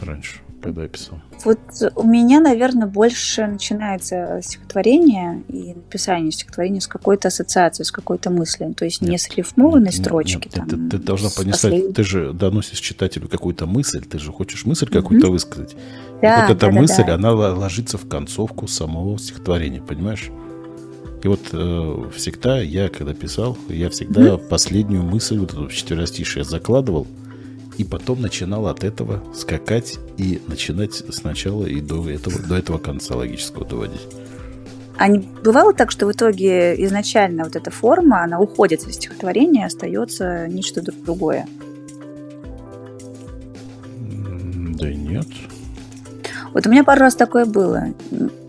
[0.00, 1.20] раньше, когда я писал.
[1.44, 1.58] Вот
[1.94, 8.72] у меня, наверное, больше начинается стихотворение и написание стихотворения с какой-то ассоциацией, с какой-то мыслью.
[8.74, 10.46] То есть нет, не с рифмованной нет, строчки.
[10.46, 11.60] Нет, там, ты, ты должна понять,
[11.94, 15.30] ты же доносишь читателю какую-то мысль, ты же хочешь мысль какую-то mm-hmm.
[15.30, 15.76] высказать.
[16.22, 17.14] Да, и вот эта да, мысль, да.
[17.14, 20.30] она ложится в концовку самого стихотворения, понимаешь?
[21.22, 24.48] И вот э, всегда я, когда писал, я всегда mm-hmm.
[24.48, 27.06] последнюю мысль, вот эту четверостишие закладывал,
[27.78, 33.16] и потом начинал от этого скакать и начинать сначала и до этого, до этого конца
[33.16, 34.06] логического доводить.
[34.96, 39.66] А не бывало так, что в итоге изначально вот эта форма, она уходит из стихотворения,
[39.66, 41.46] остается нечто другое?
[44.78, 45.26] Да нет.
[46.52, 47.88] Вот у меня пару раз такое было.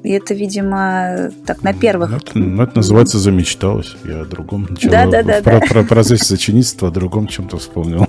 [0.03, 2.11] И это, видимо, так на первых...
[2.11, 3.95] Это, это называется замечталось.
[4.05, 4.91] Я о другом начал.
[4.91, 5.65] Да, да, да, про, да.
[5.65, 8.05] про процесс сочинительства о другом чем-то вспомнил.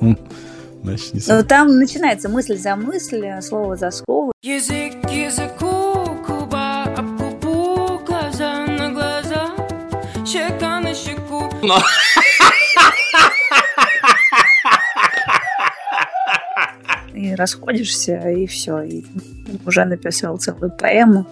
[0.83, 4.33] Значит, не ну, там начинается мысль за мысль, слово за слово.
[4.43, 9.51] Язык языку, куба об кубу, глаза на глаза,
[10.25, 11.49] щека на щеку.
[11.63, 11.79] Но...
[17.15, 18.83] И расходишься, и все.
[18.83, 19.05] И
[19.65, 21.27] уже написал целую поэму.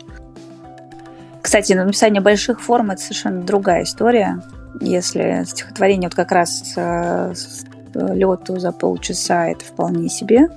[1.43, 4.43] Кстати, написание больших форм это совершенно другая история.
[4.81, 10.49] Если стихотворение вот как раз э, с лету за полчаса это вполне себе,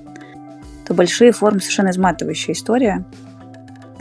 [0.86, 3.06] то большие формы совершенно изматывающая история.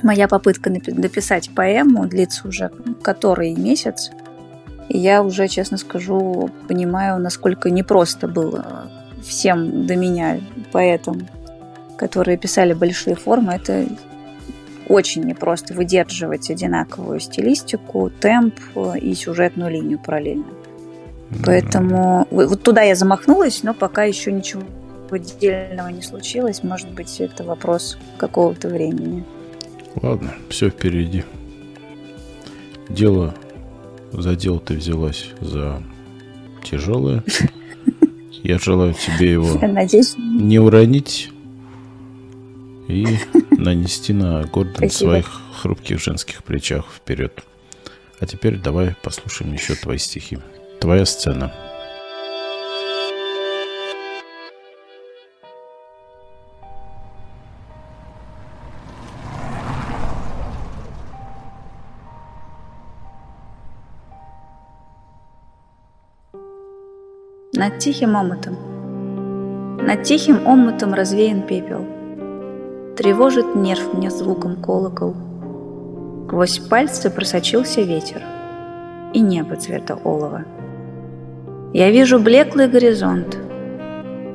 [0.02, 2.70] Моя попытка написать поэму длится уже
[3.02, 4.10] который месяц.
[4.88, 8.90] И я уже, честно скажу, понимаю, насколько непросто было
[9.22, 11.26] всем до меня поэтам
[11.96, 13.86] которые писали большие формы, это
[14.88, 18.54] очень непросто выдерживать одинаковую стилистику, темп
[19.00, 20.46] и сюжетную линию параллельно.
[21.44, 24.62] Поэтому вот туда я замахнулась, но пока еще ничего
[25.10, 26.62] отдельного не случилось.
[26.62, 29.24] Может быть, это вопрос какого-то времени.
[30.02, 31.24] Ладно, все впереди.
[32.88, 33.34] Дело
[34.12, 35.82] за дело ты взялась за
[36.62, 37.24] тяжелое.
[38.42, 40.14] Я желаю тебе его Надеюсь.
[40.16, 41.30] не уронить
[42.88, 43.06] и
[43.50, 47.42] нанести на гордость своих хрупких женских плечах вперед.
[48.20, 50.38] А теперь давай послушаем еще твои стихи.
[50.80, 51.52] Твоя сцена.
[67.52, 68.56] Над тихим омутом.
[69.78, 71.86] Над тихим омутом развеян пепел.
[72.96, 75.14] Тревожит нерв мне звуком колокол.
[76.26, 78.22] Сквозь пальцы просочился ветер
[79.14, 80.44] и небо цвета олова.
[81.72, 83.36] Я вижу блеклый горизонт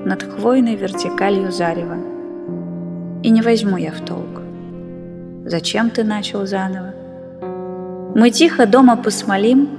[0.06, 1.98] над хвойной вертикалью зарева.
[3.24, 4.42] И не возьму я в толк.
[5.46, 6.94] Зачем ты начал заново?
[8.16, 9.70] Мы тихо дома посмолим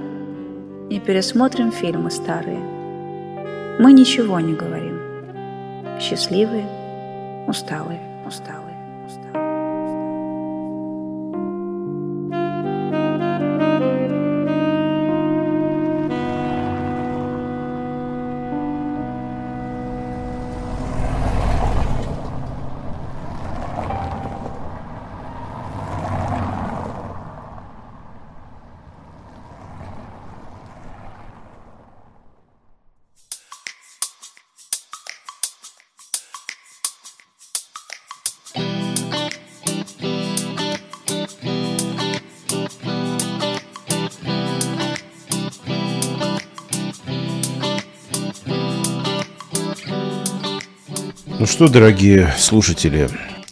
[0.89, 2.59] и пересмотрим фильмы старые.
[3.79, 4.99] Мы ничего не говорим.
[5.99, 6.65] Счастливые,
[7.47, 8.62] усталые, усталые.
[51.53, 53.07] Что, дорогие слушатели,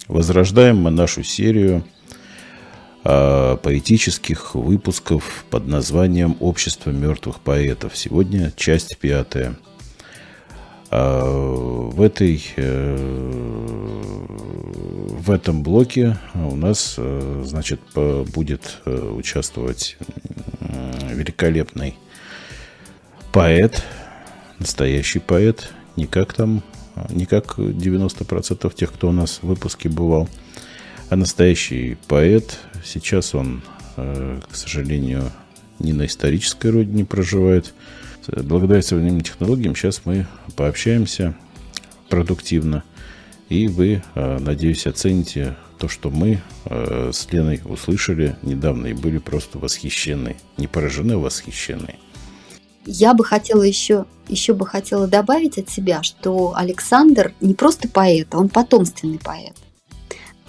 [0.07, 1.83] возрождаем мы нашу серию
[3.03, 7.95] а, поэтических выпусков под названием «Общество мертвых поэтов».
[7.95, 9.55] Сегодня часть пятая.
[10.89, 11.21] А,
[11.91, 12.95] в, этой, э,
[15.09, 19.97] в этом блоке у нас, э, значит, будет э, участвовать
[21.11, 21.99] великолепный
[23.31, 23.83] поэт,
[24.57, 26.63] настоящий поэт, не как там,
[27.09, 30.29] не как 90% тех, кто у нас в выпуске бывал,
[31.09, 32.59] а настоящий поэт.
[32.83, 33.61] Сейчас он,
[33.97, 35.31] э, к сожалению,
[35.79, 37.73] не на исторической родине проживает.
[38.27, 41.35] Благодаря современным технологиям сейчас мы пообщаемся
[42.09, 42.83] продуктивно.
[43.49, 49.17] И вы, э, надеюсь, оцените то, что мы э, с Леной услышали недавно и были
[49.17, 50.37] просто восхищены.
[50.57, 51.95] Не поражены, а восхищены.
[52.85, 58.29] Я бы хотела еще, еще бы хотела добавить от себя, что Александр не просто поэт,
[58.31, 59.55] а он потомственный поэт.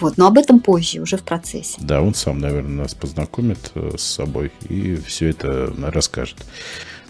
[0.00, 1.76] Вот, но об этом позже, уже в процессе.
[1.80, 6.44] Да, он сам, наверное, нас познакомит э, с собой и все это расскажет.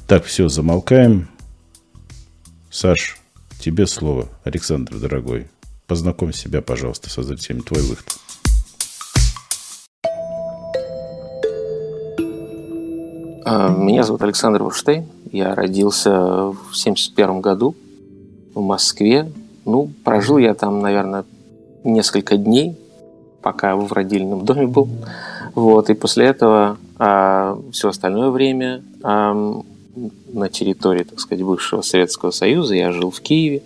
[0.07, 1.31] Так, все, замолкаем.
[2.71, 3.17] Саш,
[3.59, 4.29] тебе слово.
[4.45, 5.49] Александр, дорогой,
[5.87, 7.61] познакомь себя, пожалуйста, со зрителями.
[7.61, 8.19] Твой выход.
[13.53, 15.07] Меня зовут Александр Вурштейн.
[15.31, 17.75] Я родился в 71 году
[18.55, 19.31] в Москве.
[19.67, 21.25] Ну, прожил я там, наверное,
[21.85, 22.79] несколько дней,
[23.43, 24.89] пока в родильном доме был.
[25.55, 26.79] Вот, и после этого
[27.73, 29.65] все остальное время ам,
[30.29, 33.63] на территории, так сказать, бывшего Советского Союза я жил в Киеве.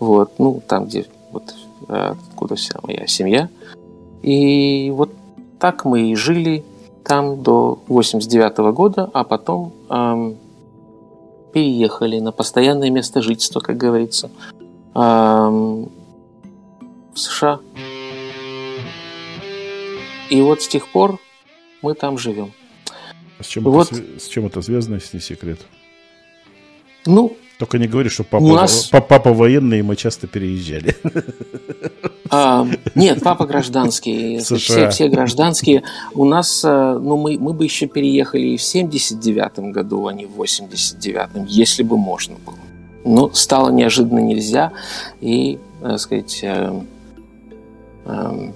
[0.00, 1.54] Вот, ну, там, где вот
[1.88, 3.48] а, откуда вся моя семья.
[4.22, 5.12] И вот
[5.60, 6.64] так мы и жили
[7.04, 10.36] там до 89 года, а потом ам,
[11.52, 14.30] переехали на постоянное место жительства, как говорится,
[14.94, 15.88] ам,
[17.14, 17.60] в США.
[20.30, 21.18] И вот с тех пор
[21.82, 22.52] мы там живем.
[23.40, 23.92] С чем, Вот.
[23.92, 25.60] это, с чем это связано, если не секрет?
[27.04, 30.96] Ну, Только не говори, что папа, У нас- па- папа военный, и мы часто переезжали.
[32.30, 35.84] А, нет, папа гражданский, все, все гражданские.
[36.14, 40.26] У нас, э, ну, мы, мы бы еще переехали и в 79-м году, а не
[40.26, 42.56] в 89-м, если бы можно было.
[43.04, 44.72] Но стало неожиданно нельзя,
[45.20, 46.80] и, так сказать, э,
[48.06, 48.50] э,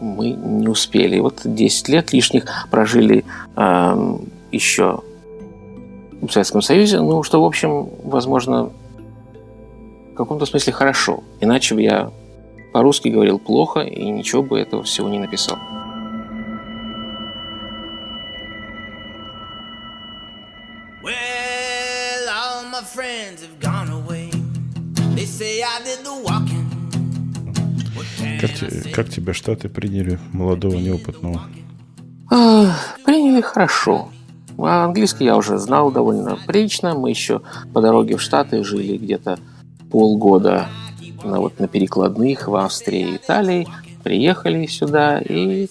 [0.00, 1.20] мы не успели.
[1.20, 3.24] Вот 10 лет лишних прожили
[3.56, 4.16] э,
[4.50, 5.00] еще
[6.26, 8.70] в Советском Союзе, ну, что, в общем, возможно,
[10.12, 11.24] в каком-то смысле хорошо.
[11.40, 12.10] Иначе бы я
[12.72, 15.58] по-русски говорил плохо и ничего бы этого всего не написал.
[21.02, 24.30] Well, all my friends have gone away.
[25.14, 26.64] They say I did the walking.
[28.40, 28.90] Как, say?
[28.90, 31.42] как тебя Штаты приняли, молодого, неопытного?
[33.04, 34.08] Приняли хорошо.
[34.58, 36.94] А английский я уже знал довольно прилично.
[36.94, 37.42] Мы еще
[37.72, 39.38] по дороге в Штаты жили где-то
[39.90, 40.68] полгода
[41.24, 43.68] на, вот, на перекладных в Австрии и Италии.
[44.02, 45.68] Приехали сюда, и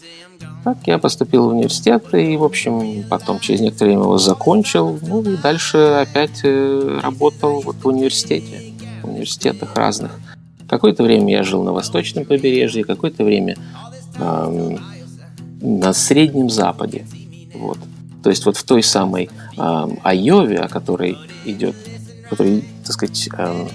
[0.63, 4.97] так я поступил в университет, и, в общем, потом через некоторое время его закончил.
[5.01, 8.73] Ну и дальше опять э, работал вот в университете,
[9.03, 10.19] в университетах разных.
[10.67, 13.57] Какое-то время я жил на восточном побережье, какое-то время
[14.17, 14.79] ам,
[15.61, 17.05] на Среднем Западе.
[17.53, 17.77] Вот.
[18.23, 21.75] То есть вот в той самой ам, Айове, о которой идет,
[22.29, 23.67] который, так сказать, ам,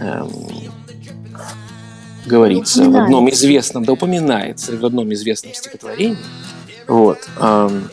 [0.00, 0.30] ам,
[2.24, 6.16] говорится в одном известном, да упоминается в одном известном стихотворении.
[6.88, 7.18] Вот.
[7.38, 7.90] ам,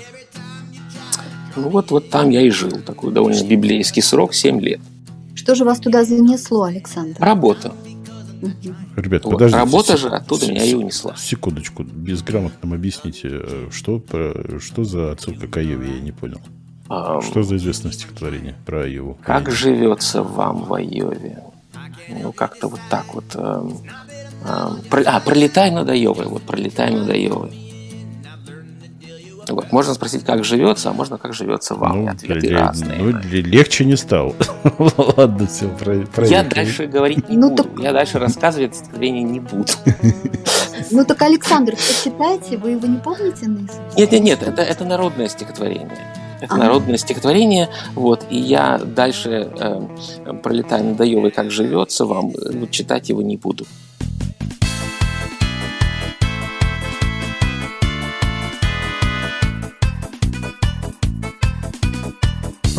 [1.57, 4.79] ну вот, вот там я и жил, такой довольно библейский срок, 7 лет.
[5.35, 7.17] Что же вас туда занесло, Александр?
[7.19, 7.73] Работа.
[8.95, 9.31] Ребят, Вот.
[9.33, 9.59] подождите.
[9.59, 11.15] Работа же оттуда меня и унесла.
[11.15, 16.39] Секундочку, безграмотным объясните, что, про- что за отсылка к Айове, я не понял.
[17.21, 19.17] Что за известное стихотворение про Айову?
[19.23, 21.43] Как живется вам в Айове?
[22.09, 23.23] Ну, как-то вот так вот.
[23.35, 23.77] эм,
[24.45, 26.25] эм, про- а, пролетай над Айовой.
[26.25, 27.70] Вот, пролетай над Айовой.
[29.51, 32.05] Вот, можно спросить, как живется, а можно, как живется вам.
[32.05, 32.97] Ну, ответы ле- разные.
[32.99, 34.33] ну, ле- легче не стало.
[35.17, 36.49] Ладно, все, про, Я проехали.
[36.53, 37.63] дальше говорить не Ну, буду.
[37.63, 39.65] так- Я дальше рассказывать это стихотворение не буду.
[40.93, 43.79] Ну так, Александр, почитайте, вы его не помните наизусть?
[43.95, 45.89] Нет, нет, нет, это, это народное стихотворение.
[46.41, 46.63] Это Ага.
[46.63, 53.09] народное стихотворение, вот, и я дальше э, пролетая над Айовой, как живется вам, э, читать
[53.09, 53.65] его не буду.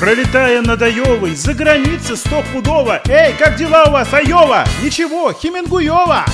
[0.02, 3.00] Пролетая над Айовой, за границей стопудово.
[3.06, 4.64] Эй, как дела у вас, Айова?
[4.82, 6.24] Ничего, Хемингуева.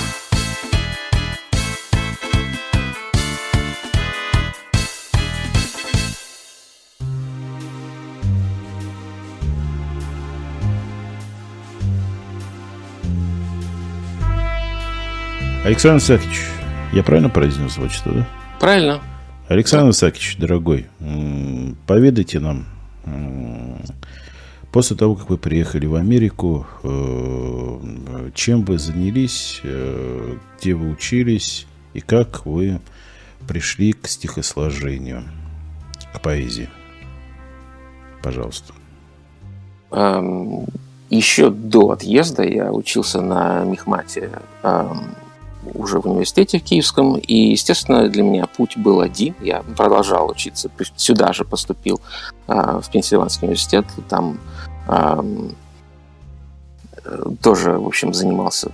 [15.66, 16.40] Александр Сакич,
[16.94, 18.26] я правильно произнес отчество, да?
[18.60, 19.02] Правильно?
[19.48, 20.86] Александр Сакич, дорогой,
[21.86, 22.64] поведайте нам,
[24.72, 31.66] после того, как вы приехали в Америку, э, чем вы занялись, э, где вы учились
[31.95, 32.81] и как вы
[33.47, 35.24] пришли к стихосложению,
[36.12, 36.68] к поэзии.
[38.22, 38.74] Пожалуйста.
[39.91, 40.66] Эм,
[41.11, 44.31] Еще до отъезда я учился на Мехмате
[44.62, 45.14] эм,
[45.74, 49.34] уже в университете в Киевском, и, естественно, для меня путь был один.
[49.40, 52.00] Я продолжал учиться, сюда же поступил
[52.46, 54.38] э, в Пенсильванский университет, там
[54.88, 55.22] э,
[57.42, 58.72] тоже, в общем, занимался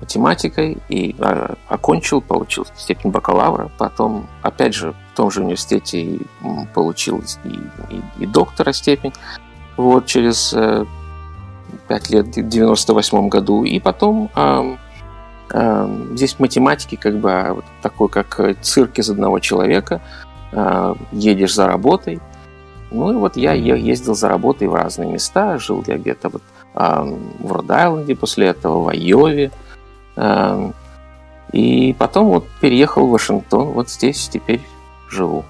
[0.00, 6.18] математикой и э, окончил, получил степень бакалавра, потом, опять же, в том же университете
[6.74, 7.48] получил и,
[7.94, 9.12] и- и доктора степень,
[9.76, 10.84] вот, через э,
[11.88, 14.28] пять лет, в 98 году, и потом
[16.14, 20.00] здесь в математике как бы а, вот такой, как э, цирк из одного человека,
[20.52, 22.20] А, едешь за работой,
[22.90, 26.42] ну и вот я ездил за работой в разные места, жил я где-то вот
[26.74, 29.50] в Род-Айленде, после этого в Айове,
[30.16, 30.72] ам,
[31.52, 34.62] и потом вот переехал в Вашингтон, вот здесь теперь
[35.10, 35.44] живу.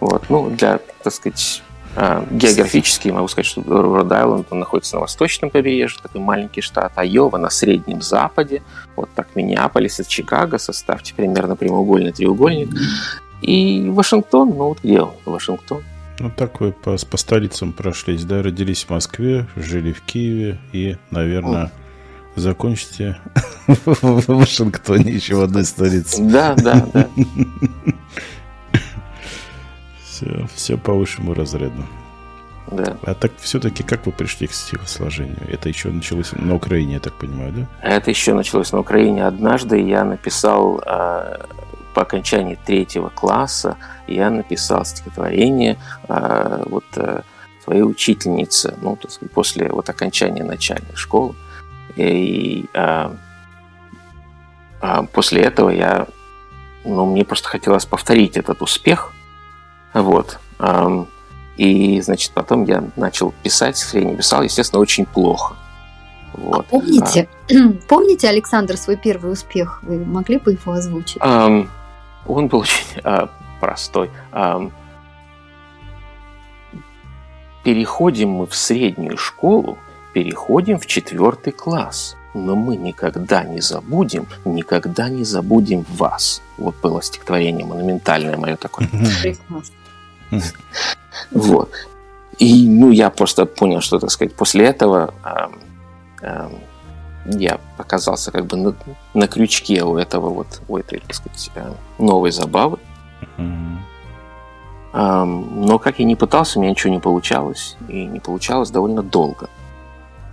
[0.00, 1.62] Вот, ну, для, так сказать,
[2.00, 7.50] а, Географически могу сказать, что Род-Айленд находится на восточном побережье, такой маленький штат, Айова на
[7.50, 8.62] среднем западе,
[8.94, 12.68] вот так Миннеаполис и Чикаго, составьте примерно прямоугольный треугольник.
[13.42, 15.82] И Вашингтон, ну вот где он, Вашингтон?
[16.20, 18.44] Ну, так вы по, по столицам прошлись, да?
[18.44, 21.72] Родились в Москве, жили в Киеве и, наверное,
[22.36, 23.18] закончите
[23.66, 26.22] в Вашингтоне, еще в одной столице.
[26.22, 27.08] Да, да, да.
[30.18, 31.84] Все, все по высшему разряду.
[32.72, 32.96] да.
[33.02, 35.38] А так все-таки как вы пришли к стихосложению?
[35.48, 37.66] Это еще началось на Украине, я так понимаю, да?
[37.82, 39.24] Это еще началось на Украине.
[39.24, 41.38] Однажды я написал э,
[41.94, 43.76] по окончании третьего класса,
[44.08, 47.22] я написал стихотворение э, вот э,
[47.62, 51.36] своей учительнице, ну, так сказать, после вот окончания начальной школы.
[51.94, 53.10] И э,
[54.80, 56.08] а после этого я,
[56.84, 59.12] ну, мне просто хотелось повторить этот успех,
[60.02, 60.38] вот.
[61.58, 65.56] И, значит, потом я начал писать, стихотворение писал, естественно, очень плохо.
[66.34, 66.60] Вот.
[66.60, 67.28] А помните,
[67.88, 69.80] помните, Александр, свой первый успех?
[69.82, 71.18] Вы могли бы его озвучить?
[71.20, 71.68] Ам,
[72.26, 73.28] он был очень а,
[73.60, 74.10] простой.
[74.30, 74.72] Ам,
[77.64, 79.78] переходим мы в среднюю школу,
[80.12, 82.14] переходим в четвертый класс.
[82.34, 86.40] Но мы никогда не забудем, никогда не забудем вас.
[86.56, 88.86] Вот было стихотворение монументальное мое такое.
[88.86, 89.62] Прекрасно.
[91.30, 91.70] Вот.
[92.38, 95.12] И, ну, я просто понял, что, так сказать, после этого
[97.24, 98.74] я оказался как бы на,
[99.14, 102.78] на крючке у этого вот, у этой, так сказать, э, новой забавы.
[104.92, 107.76] Но как я не пытался, у меня ничего не получалось.
[107.88, 109.50] И не получалось довольно долго.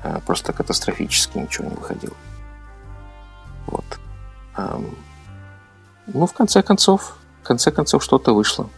[0.04, 2.16] А, Просто катастрофически ничего не выходило.
[3.68, 3.86] Вот.
[6.08, 8.70] Ну, в конце концов, в конце концов что-то вышло.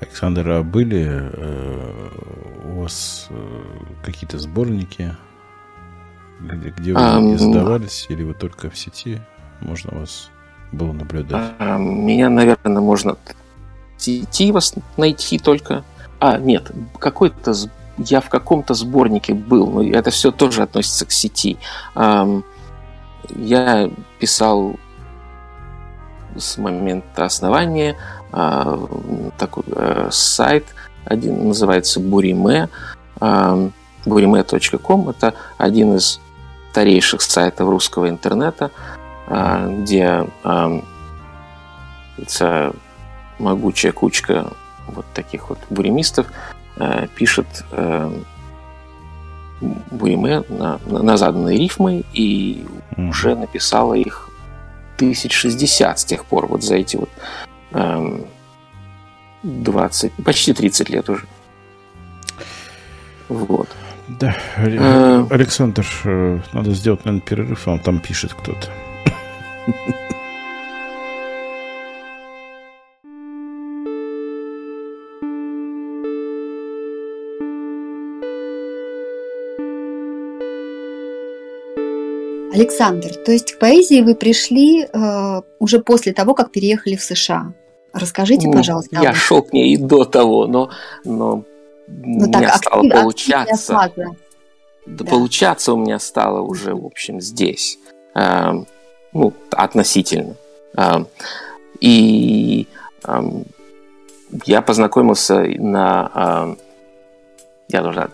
[0.00, 2.08] Александр, а были э,
[2.64, 3.62] у вас э,
[4.04, 5.16] какие-то сборники,
[6.40, 9.20] где, где вы Ам, издавались, или вы только в сети?
[9.60, 10.30] Можно вас
[10.70, 11.52] было наблюдать?
[11.58, 15.84] А, Меня, наверное, можно в сети вас найти только.
[16.20, 17.54] А, нет, какой-то
[17.98, 21.58] я в каком-то сборнике был, но это все тоже относится к сети.
[23.34, 23.90] Я
[24.20, 24.76] писал
[26.36, 30.74] с момента основания а, такой э, сайт
[31.04, 32.68] один называется Буриме.
[33.18, 36.20] Burime.com это один из
[36.70, 38.70] старейших сайтов русского интернета,
[39.26, 40.24] а, где
[42.16, 42.72] это
[43.38, 44.52] могучая кучка
[44.86, 46.26] вот таких вот буремистов
[46.76, 48.10] э, пишет э,
[49.90, 52.66] буриме на, на, заданные рифмы и
[52.96, 54.30] уже написала их
[54.96, 57.10] тысяч шестьдесят с тех пор, вот за эти вот
[59.42, 61.26] 20, почти 30 лет уже.
[63.28, 63.68] Вот.
[64.08, 65.26] Да, Э.
[65.30, 68.68] Александр, э, надо сделать, наверное, перерыв, а он там пишет кто-то.
[82.58, 87.52] Александр, то есть к поэзии вы пришли э, уже после того, как переехали в США.
[87.92, 88.96] Расскажите, Ну, пожалуйста.
[88.98, 90.70] об Я шел к ней и до того, но,
[91.04, 91.44] но
[91.86, 93.02] Ну, у так, меня стало актив- активная
[93.44, 93.72] получаться.
[93.72, 93.92] фаза.
[93.96, 94.10] Да,
[94.86, 95.04] Да.
[95.04, 97.78] Получаться у меня стало уже, в общем, здесь.
[98.14, 98.66] Эм,
[99.12, 100.34] ну, относительно.
[100.76, 101.06] Эм,
[101.80, 102.66] и
[103.04, 103.44] эм,
[104.46, 106.10] я познакомился на...
[106.48, 106.58] эм,
[107.68, 108.10] я должен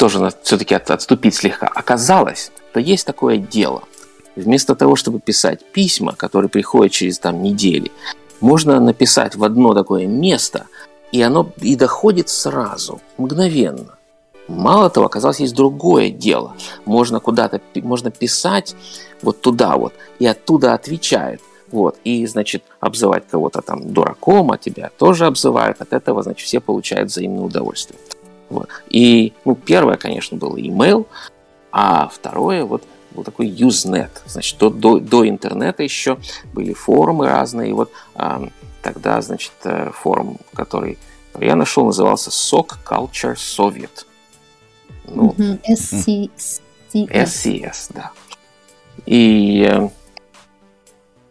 [0.00, 1.66] тоже все-таки отступить слегка.
[1.66, 3.82] Оказалось, что есть такое дело.
[4.34, 7.92] Вместо того, чтобы писать письма, которые приходят через там недели,
[8.40, 10.68] можно написать в одно такое место,
[11.12, 13.98] и оно и доходит сразу, мгновенно.
[14.48, 16.56] Мало того, оказалось, есть другое дело.
[16.86, 18.74] Можно куда-то, можно писать
[19.20, 21.42] вот туда вот, и оттуда отвечает.
[21.70, 25.80] Вот, и, значит, обзывать кого-то там дураком, а тебя тоже обзывают.
[25.80, 28.00] От этого, значит, все получают взаимное удовольствие.
[28.50, 28.68] Вот.
[28.88, 31.06] И, ну, первое, конечно, было email,
[31.72, 34.10] а второе, вот, был такой Usenet.
[34.26, 36.18] Значит, до, до, до интернета еще
[36.52, 37.70] были форумы разные.
[37.70, 38.48] И вот а,
[38.82, 40.98] тогда, значит, э, форум, который
[41.38, 44.06] я нашел, назывался SOC Culture Soviet.
[45.06, 45.60] Ну, Мгм.
[45.64, 46.30] SC
[46.92, 48.10] SCS, да.
[49.06, 49.88] И э,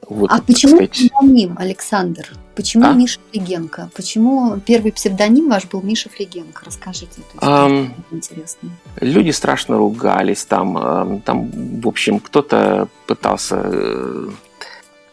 [0.10, 2.28] вот, А почему сказать, псевдоним, Александр?
[2.56, 2.94] Почему А?
[2.94, 3.92] Миша Флегенко?
[3.96, 6.66] Почему первый псевдоним ваш был Миша Флегенко?
[6.66, 7.22] Расскажите.
[7.40, 8.72] Ам, Интересно.
[9.00, 14.30] люди страшно ругались, там, эм, там в общем, кто-то пытался э,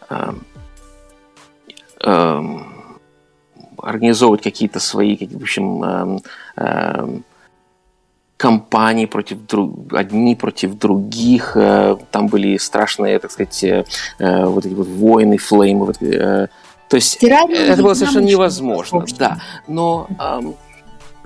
[0.09, 0.43] эм,
[2.01, 2.99] эм,
[3.77, 6.21] организовывать какие-то свои, в общем,
[8.37, 13.83] компании против друг, одни против других, э, там были страшные, так сказать, э,
[14.19, 19.17] э, вот эти вот войны, флеймы, вот, то есть Террарий это было совершенно невозможно, общем.
[19.17, 20.07] да, но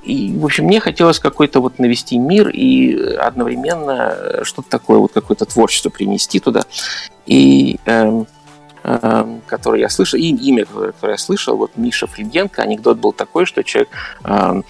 [0.04, 5.46] и, в общем, мне хотелось какой-то вот навести мир и одновременно что-то такое, вот какое-то
[5.46, 6.64] творчество принести туда.
[7.28, 8.26] И эм,
[8.84, 13.46] эм, который я слышал, и имя, которое я слышал, вот Миша Флегенко, анекдот был такой,
[13.46, 13.90] что человек
[14.24, 14.66] эм,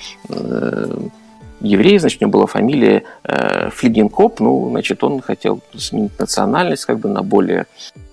[1.62, 7.00] еврей, значит, у него была фамилия э, Флигенкоп, ну, значит, он хотел сменить национальность как
[7.00, 7.66] бы на более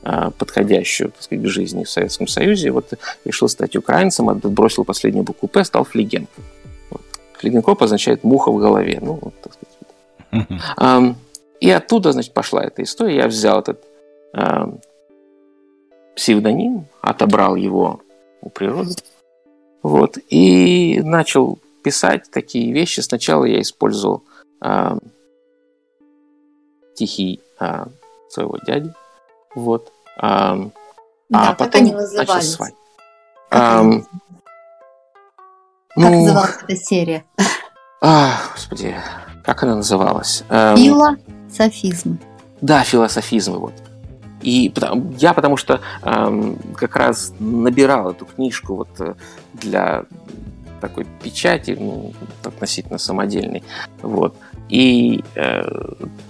[0.03, 2.71] э, подходящую, так сказать, к жизни в Советском Союзе.
[2.71, 2.93] Вот
[3.25, 6.41] решил стать украинцем, отбросил последнюю букву П, стал Флигенко.
[6.91, 7.03] Вот.
[7.39, 8.99] Флигенкоп означает муха в голове.
[9.03, 11.15] Ну, вот, так сказать.
[11.61, 13.17] И оттуда, значит, пошла эта история.
[13.17, 13.85] Я взял этот
[16.15, 18.01] псевдоним, отобрал его
[18.41, 18.95] у природы,
[19.83, 23.01] вот, и начал писать такие вещи.
[23.01, 24.22] Сначала я использовал
[24.61, 25.01] ам,
[26.95, 27.89] стихи а,
[28.29, 28.93] своего дяди.
[29.55, 29.93] Вот.
[30.20, 30.57] А,
[31.29, 32.72] Да, а как потом они начал свай.
[33.51, 34.11] Как Ам, они- Как
[35.97, 37.24] ну, называлась эта серия?
[38.01, 38.95] а, господи,
[39.45, 40.45] как она называлась?
[40.49, 41.16] Ам, Фила,
[41.51, 42.18] софизм.
[42.61, 43.72] Да, философизмы вот.
[44.43, 44.72] И
[45.18, 49.14] я потому что ам, как раз набирал эту книжку вот э,
[49.55, 50.05] для
[50.81, 52.12] такой печати, ну,
[52.45, 53.62] относительно самодельной.
[54.03, 54.35] Вот.
[54.68, 55.64] И э,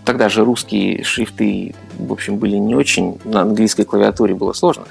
[0.05, 4.85] тогда же русские шрифты, в общем, были не очень, на английской клавиатуре было сложно.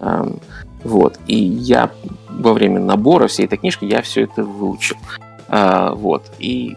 [0.00, 0.38] Ам,
[0.82, 1.18] вот.
[1.26, 1.90] И я
[2.28, 4.96] во время набора всей этой книжки я все это выучил.
[5.48, 6.24] А, вот.
[6.38, 6.76] И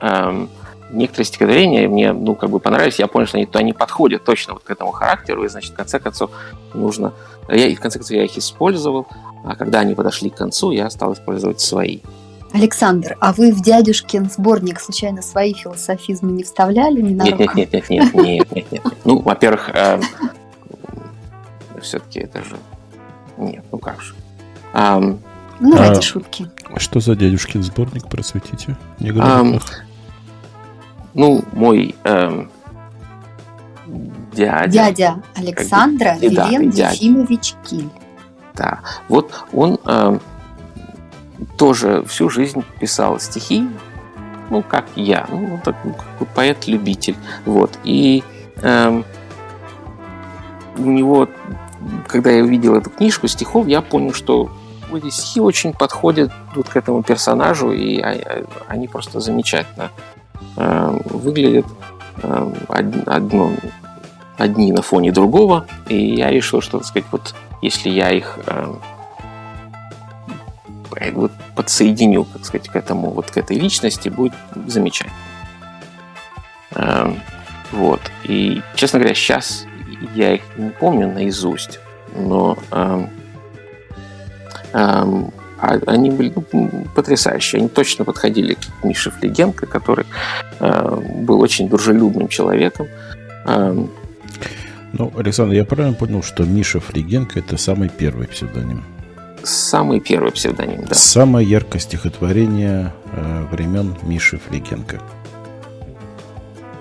[0.00, 0.48] ам,
[0.92, 4.54] некоторые стихотворения мне, ну, как бы понравились, я понял, что они, то они подходят точно
[4.54, 6.30] вот к этому характеру, и, значит, в конце концов
[6.74, 7.12] нужно...
[7.48, 9.06] Я, и в конце концов, я их использовал,
[9.44, 12.00] а когда они подошли к концу, я стал использовать свои.
[12.52, 17.00] Александр, а вы в дядюшкин сборник случайно свои философизмы не вставляли?
[17.00, 18.82] Не Нет, нет, нет, нет, нет, нет, нет, нет.
[19.04, 19.70] Ну, во-первых,
[21.80, 22.56] все-таки это же...
[23.38, 24.14] Нет, ну как же.
[25.60, 26.50] Ну, ради А, шутки.
[26.76, 28.76] Что за дядюшкин сборник, просветите?
[28.98, 29.60] Не говорю.
[31.14, 32.50] ну, мой эм,
[34.32, 34.70] дядя...
[34.70, 36.70] Дядя Александра как бы, Вилен.
[36.70, 37.90] Ефимович Киль.
[38.54, 38.80] Да.
[39.08, 40.20] Вот он эм,
[41.56, 43.68] тоже всю жизнь писал стихи,
[44.50, 45.94] ну, как я, ну, так, ну,
[46.34, 47.16] поэт-любитель.
[47.46, 47.78] Вот.
[47.84, 48.22] И
[48.62, 49.04] эм,
[50.76, 51.28] у него,
[52.06, 54.50] когда я увидел эту книжку стихов, я понял, что
[54.92, 59.90] эти стихи очень подходят вот к этому персонажу, и а- а- они просто замечательно
[60.56, 61.66] эм, выглядят
[62.68, 63.52] од- одно-
[64.36, 68.80] одни на фоне другого, и я решил, что, так сказать, вот если я их эм,
[70.96, 74.34] э, вот подсоединю, так сказать, к этому, вот к этой личности, будет
[74.66, 75.16] замечательно.
[76.74, 77.20] Эм,
[77.72, 78.00] Вот.
[78.24, 79.64] И, честно говоря, сейчас
[80.14, 81.78] я их не помню наизусть,
[82.16, 83.10] но эм,
[84.72, 87.60] эм, а- они были ну, потрясающие.
[87.60, 90.06] Они точно подходили к Мише Флегенко, который
[90.58, 92.88] э, был очень дружелюбным человеком.
[93.46, 93.90] Эм,
[94.92, 98.84] Ну, Александр, я правильно понял, что Миша Фригенко это самый первый псевдоним?
[99.42, 100.94] Самый первый псевдоним, да.
[100.94, 105.00] Самое яркое стихотворение э, времен Миши Фригенко.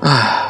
[0.01, 0.49] Ах,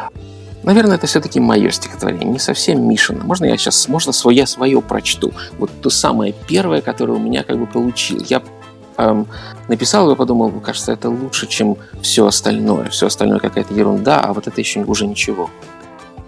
[0.64, 3.24] Наверное, это все-таки мое стихотворение, не совсем Мишина.
[3.24, 5.34] Можно я сейчас, можно свое, я свое прочту?
[5.58, 8.24] Вот то самое первое, которое у меня как бы получил.
[8.28, 8.44] Я
[8.98, 9.28] эм,
[9.68, 12.90] написал его, подумал, «Ну, кажется, это лучше, чем все остальное.
[12.90, 15.50] Все остальное какая-то ерунда, а вот это еще уже ничего.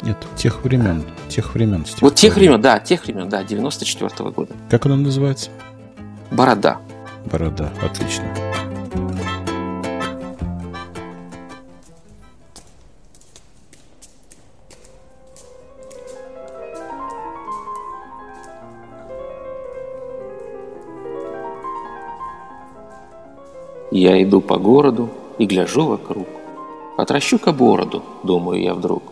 [0.02, 1.04] Нет, тех времен.
[1.30, 1.86] Тех времен.
[2.02, 2.50] Вот тех стихотворение.
[2.52, 4.54] времен, да, тех времен, да, 94 года.
[4.70, 5.52] Как оно называется?
[6.32, 6.80] Борода.
[7.26, 7.72] Борода.
[7.84, 8.26] Отлично.
[23.92, 26.28] Я иду по городу и гляжу вокруг.
[26.98, 29.11] Отращу-ка бороду, думаю я вдруг.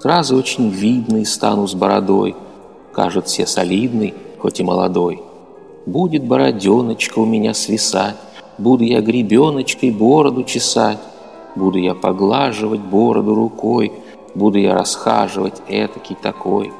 [0.00, 2.36] Сразу очень видный стану с бородой.
[2.92, 5.22] Кажет все солидный, хоть и молодой.
[5.86, 8.16] Будет бороденочка у меня свисать,
[8.58, 10.98] Буду я гребеночкой бороду чесать,
[11.54, 13.92] Буду я поглаживать бороду рукой,
[14.34, 16.72] Буду я расхаживать этакий такой.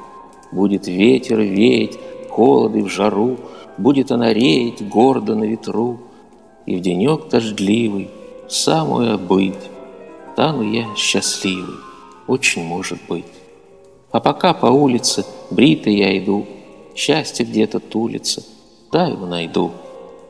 [0.51, 1.97] Будет ветер веять,
[2.29, 3.37] холод и в жару,
[3.77, 5.99] Будет она реять гордо на ветру,
[6.65, 8.09] И в денек дождливый,
[8.47, 9.55] самую быть,
[10.33, 11.77] Стану я счастливый,
[12.27, 13.25] очень может быть.
[14.11, 16.45] А пока по улице бритый я иду,
[16.95, 18.43] Счастье где-то тулится,
[18.91, 19.71] да его найду.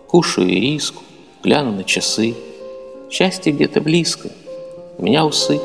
[0.07, 1.01] Кушаю ириску,
[1.41, 2.35] гляну на часы,
[3.09, 4.29] Счастье где-то близко,
[4.97, 5.61] у меня усы.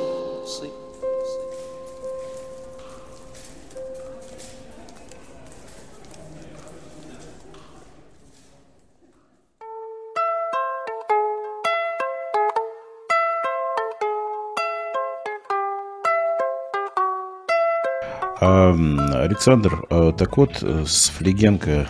[18.43, 21.86] Александр, а, так вот, э, с Флегенко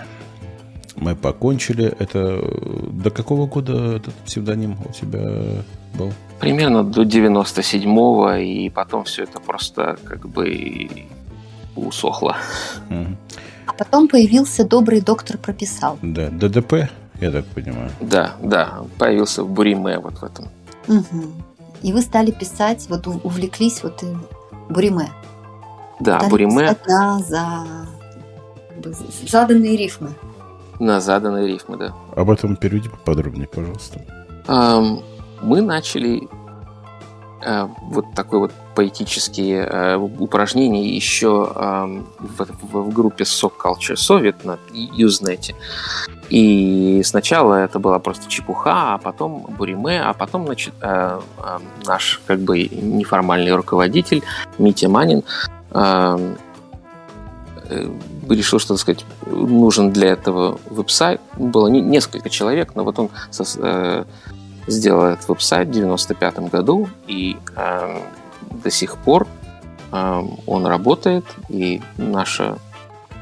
[0.96, 1.94] мы покончили.
[1.98, 5.62] Это э, до какого года этот псевдоним у тебя
[5.94, 6.12] был?
[6.40, 10.88] Примерно до 97-го, и потом все это просто как бы
[11.76, 12.36] усохло.
[13.66, 15.98] А потом появился добрый доктор прописал.
[16.02, 16.90] Да, ДДП,
[17.20, 17.90] я так понимаю.
[18.00, 20.48] Да, да, появился в Буриме вот в этом.
[20.86, 21.32] Мгм.
[21.82, 24.06] И вы стали писать, вот увлеклись вот и
[24.68, 25.08] Буриме.
[26.00, 27.64] Да, Стали Буриме на за
[29.28, 30.10] заданные рифмы.
[30.80, 31.94] на заданные рифмы, да.
[32.16, 34.00] Об этом переведи поподробнее, пожалуйста.
[34.48, 35.02] Ам,
[35.40, 36.28] мы начали
[37.44, 43.94] э, вот такое вот поэтические э, упражнения еще э, в, в, в группе Sock Culture
[43.94, 45.54] Soviet на Usenet.
[46.30, 52.20] И сначала это была просто чепуха, а потом Буриме, а потом значит, э, э, наш
[52.26, 54.22] как бы неформальный руководитель
[54.58, 55.22] Митя Манин
[58.28, 61.20] решил, что, так сказать, нужен для этого веб-сайт.
[61.36, 64.04] Было не, несколько человек, но вот он со, э,
[64.66, 68.00] сделал этот веб-сайт в 95 году, и э,
[68.50, 69.26] до сих пор
[69.92, 72.58] э, он работает, и наша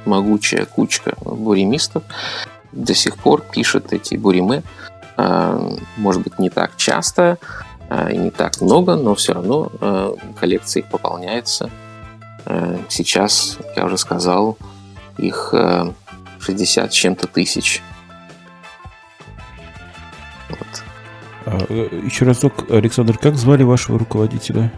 [0.04, 2.02] могучая кучка буремистов
[2.72, 4.62] до сих пор пишет эти буримы.
[5.16, 7.38] Э, может быть, не так часто
[7.88, 11.70] э, и не так много, но все равно э, коллекция их пополняется.
[12.46, 14.56] Э, сейчас, я уже сказал,
[15.18, 15.92] их э,
[16.40, 17.82] 60 чем-то тысяч.
[20.48, 20.82] Вот.
[21.46, 24.72] А, э, еще разок, Александр, как звали вашего руководителя?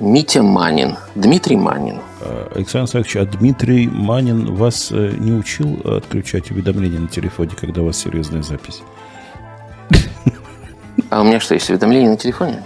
[0.00, 2.00] Митя Манин, Дмитрий Манин.
[2.20, 7.82] А, Александр Александрович, а Дмитрий Манин вас э, не учил отключать уведомления на телефоне, когда
[7.82, 8.82] у вас серьезная запись?
[11.10, 12.62] А у меня что, есть уведомления на телефоне?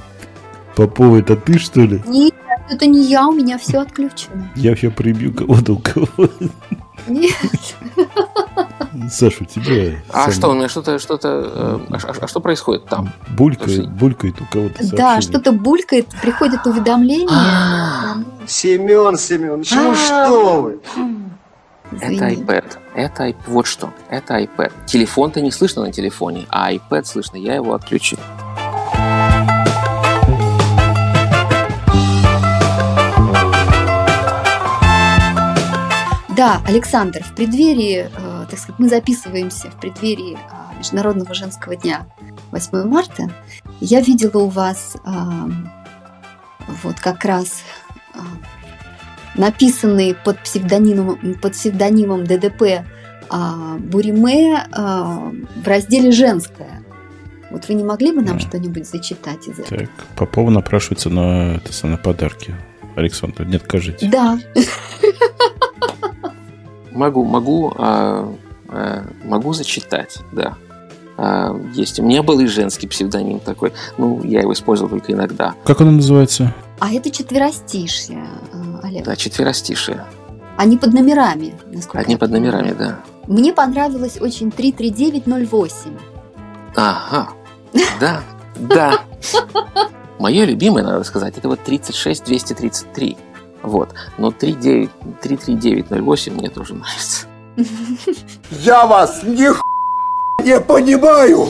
[0.76, 2.00] Попова, это ты, что ли?
[2.06, 2.34] Нет,
[2.68, 4.50] это не я, у меня все отключено.
[4.54, 6.08] Я все прибью кого-то у кого.
[7.08, 7.34] Нет.
[9.10, 9.98] Саша, у тебя...
[10.12, 10.32] А сам...
[10.32, 11.28] что, у меня что-то, что-то...
[11.28, 13.12] Э, а, а, а что происходит там?
[13.36, 13.88] Булькает, есть...
[13.90, 14.96] булькает у кого-то сообщение.
[14.96, 17.28] Да, что-то булькает, приходит уведомление.
[17.30, 18.16] А.
[18.46, 20.80] Семен, Семен, ну что вы?
[22.00, 22.64] Это iPad.
[22.94, 23.36] Это iPad.
[23.46, 23.92] Вот что.
[24.08, 24.72] Это iPad.
[24.86, 27.36] Телефон-то не слышно на телефоне, а iPad слышно.
[27.36, 28.18] Я его отключил.
[36.36, 42.06] Да, Александр, в преддверии, э, так сказать, мы записываемся в преддверии э, Международного женского дня
[42.52, 43.30] 8 марта.
[43.80, 45.10] Я видела у вас э,
[46.82, 47.62] вот как раз
[48.14, 48.18] э,
[49.34, 52.84] написанный под псевдонимом, под псевдонимом ДДП э,
[53.78, 56.82] Буриме э, в разделе «Женское».
[57.50, 58.40] Вот вы не могли бы нам да.
[58.40, 59.78] что-нибудь зачитать из этого?
[59.78, 62.54] Так, Попова напрашивается на, это, на подарки.
[62.94, 64.06] Александр, не откажите.
[64.08, 64.38] Да.
[66.96, 68.34] Могу, могу, а,
[68.68, 70.56] а, могу зачитать, да.
[71.18, 72.00] А, есть.
[72.00, 73.72] У меня был и женский псевдоним такой.
[73.98, 75.54] Ну, я его использовал только иногда.
[75.64, 76.54] Как он называется?
[76.78, 78.26] А это четверостишие,
[78.82, 79.04] Олег.
[79.04, 80.04] Да, четверостишие.
[80.56, 83.00] Они под номерами, насколько Они под номерами, да.
[83.26, 85.98] Мне понравилось очень 33908.
[86.76, 87.28] Ага,
[88.00, 88.22] да,
[88.58, 89.00] да.
[90.18, 93.16] Мое любимое, надо сказать, это вот 36233.
[93.62, 93.94] Вот.
[94.18, 97.26] Но 33908 мне тоже нравится.
[98.50, 99.50] Я вас не
[100.46, 101.48] не понимаю!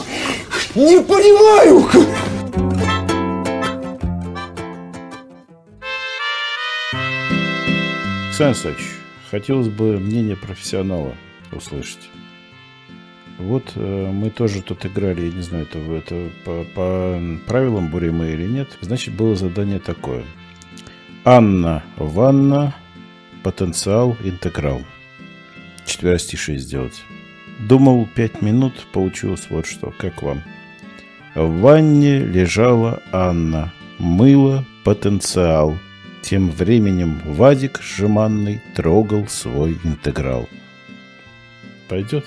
[0.74, 1.86] Не понимаю!
[8.38, 8.78] Александр
[9.30, 11.14] хотелось бы мнение профессионала
[11.52, 12.09] услышать.
[13.38, 18.30] Вот э, мы тоже тут играли, я не знаю, это, это по, по правилам Буримы
[18.30, 18.78] или нет.
[18.80, 20.24] Значит, было задание такое–
[21.29, 22.72] Анна Ванна.
[23.43, 24.83] Потенциал интеграл.
[25.85, 27.03] Четверостишие сделать.
[27.59, 29.93] Думал пять минут, получилось вот что.
[29.99, 30.43] Как вам?
[31.35, 33.72] В ванне лежала Анна.
[33.99, 35.77] Мыло потенциал.
[36.22, 40.49] Тем временем Вадик жеманный трогал свой интеграл.
[41.89, 42.24] Пойдет?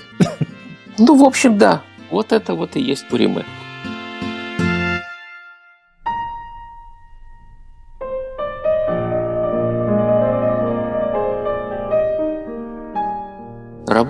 [0.98, 1.82] Ну, в общем, да.
[2.10, 3.46] Вот это вот и есть Пуримы.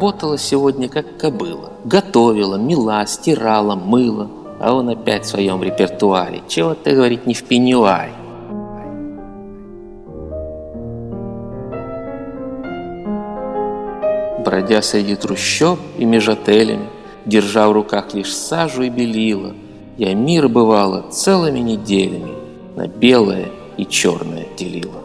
[0.01, 1.74] Работала сегодня как кобыла.
[1.84, 4.30] Готовила, мила, стирала, мыла.
[4.59, 6.40] А он опять в своем репертуаре.
[6.48, 8.14] Чего ты, говорит, не в пеньюаре?
[14.42, 16.88] Бродя среди трущоб и меж отелями,
[17.26, 19.53] Держа в руках лишь сажу и белила,
[19.98, 22.32] Я мир, бывало, целыми неделями
[22.74, 24.99] На белое и черное делила.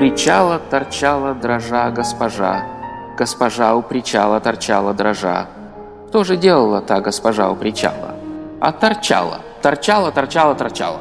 [0.00, 2.62] Причала торчала дрожа госпожа.
[3.18, 5.46] Госпожа у причала торчала дрожа.
[6.08, 8.14] Что же делала та госпожа у причала?
[8.60, 11.00] А торчала, торчала, торчала, торчала.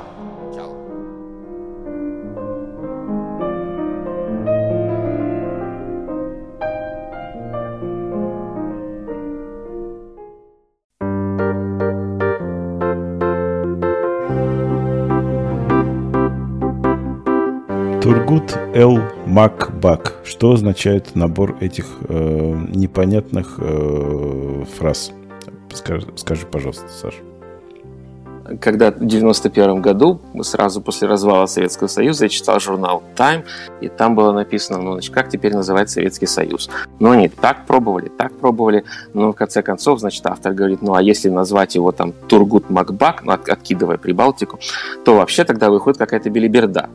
[18.73, 20.15] Эл Макбак.
[20.23, 25.11] Что означает набор этих э, непонятных э, фраз?
[25.73, 27.17] Скажи, скажи, пожалуйста, Саша.
[28.61, 33.43] когда в 91 году, сразу после развала Советского Союза, я читал журнал Time,
[33.81, 36.69] и там было написано, ну, значит, как теперь называть Советский Союз.
[36.99, 41.01] Но они так пробовали, так пробовали, но в конце концов, значит, автор говорит, ну, а
[41.01, 44.59] если назвать его там Тургут Макбак, ну, от- откидывая Прибалтику,
[45.05, 46.89] то вообще тогда выходит какая-то белиберда,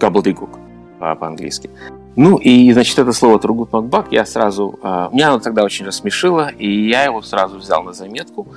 [0.00, 0.65] габлдыгук по-
[0.98, 1.70] по-английски.
[2.16, 4.78] Ну, и, значит, это слово Тургут Макбак я сразу...
[4.82, 8.48] а, меня оно тогда очень рассмешило, и я его сразу взял на заметку.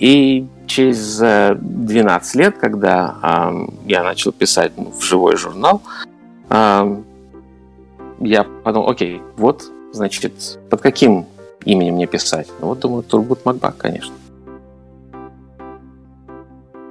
[0.00, 5.82] И через э, 12 лет, когда ам, я начал писать в живой журнал,
[6.48, 7.04] ам,
[8.20, 11.26] я подумал, окей, вот, значит, под каким
[11.64, 12.48] именем мне писать?
[12.60, 14.14] Ну, вот, думаю, Тургут Макбак, конечно.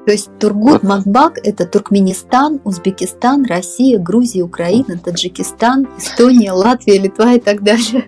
[0.08, 7.42] То есть Тургут Макбак– это Туркменистан, Узбекистан, Россия, Грузия, Украина, Таджикистан, Эстония, Латвия, Литва и
[7.42, 8.06] так далее.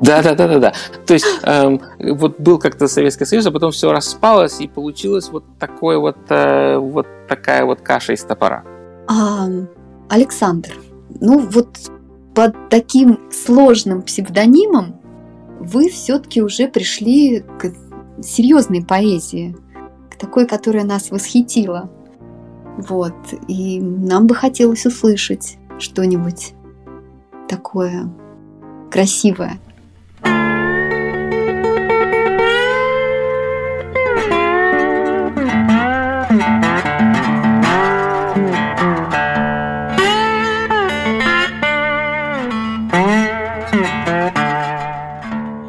[0.00, 0.74] Да, да, да, да, да.
[1.06, 5.42] То есть эм, вот был как-то Советский Союз, а потом все распалось, и получилось вот
[5.58, 8.62] такое вот, э, вот такая вот каша из топора.
[9.08, 9.48] А,
[10.08, 10.70] Александр,
[11.20, 11.66] ну вот
[12.32, 15.00] под таким сложным псевдонимом
[15.58, 17.74] вы все-таки уже пришли к
[18.22, 19.56] серьезной поэзии,
[20.20, 21.90] такой, которая нас восхитила.
[22.76, 23.14] Вот.
[23.48, 26.52] И нам бы хотелось услышать что-нибудь
[27.48, 28.08] такое
[28.90, 29.58] красивое.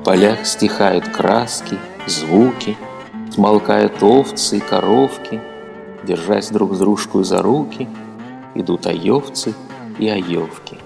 [0.04, 2.76] Полях стихают краски, звуки,
[3.32, 5.39] Смолкают овцы и коровки,
[6.03, 7.88] Держась друг с дружкой за руки,
[8.55, 9.53] Идут айовцы
[9.99, 10.77] и айовки.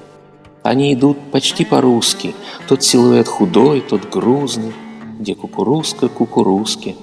[0.62, 2.36] Они идут почти по-русски,
[2.68, 4.74] Тот силуэт худой, тот грузный,
[5.20, 6.96] Где кукурузка кукурузке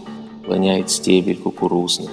[0.46, 2.10] Воняет стебель кукурузный.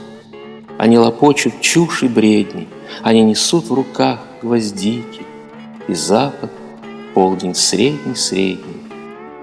[0.80, 2.68] Они лопочут чушь и бредни,
[3.04, 5.22] Они несут в руках гвоздики,
[5.88, 6.50] И запад,
[7.14, 8.82] полдень средний-средний,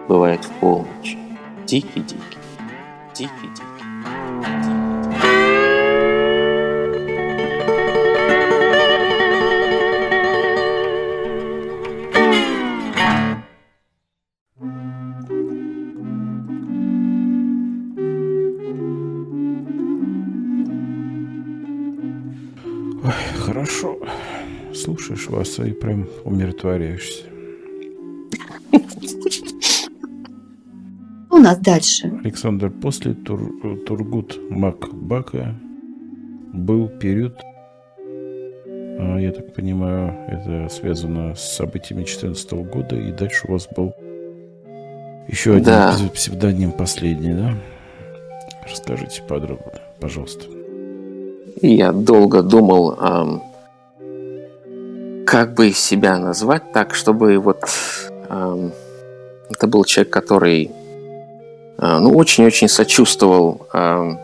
[0.08, 1.16] Бывает в полночь,
[1.66, 2.38] дикий-дикий,
[3.14, 3.65] дикий-дикий.
[25.16, 27.22] Слушаешь вас и прям умиротворяешься.
[31.30, 32.12] У нас дальше?
[32.22, 35.54] Александр, после Тур- Тургут Макбака
[36.52, 37.38] был период,
[37.98, 43.94] а, я так понимаю, это связано с событиями 2014 года, и дальше у вас был
[45.28, 45.94] еще один Да.
[45.98, 47.54] пс- псевдоним последний, да?
[48.68, 50.44] Расскажите подробно, пожалуйста.
[51.62, 53.42] Я долго думал, ам,
[55.36, 57.60] как бы себя назвать так, чтобы вот
[58.30, 58.72] ам,
[59.50, 60.70] это был человек, который
[61.76, 64.18] а, ну, очень-очень сочувствовал ам,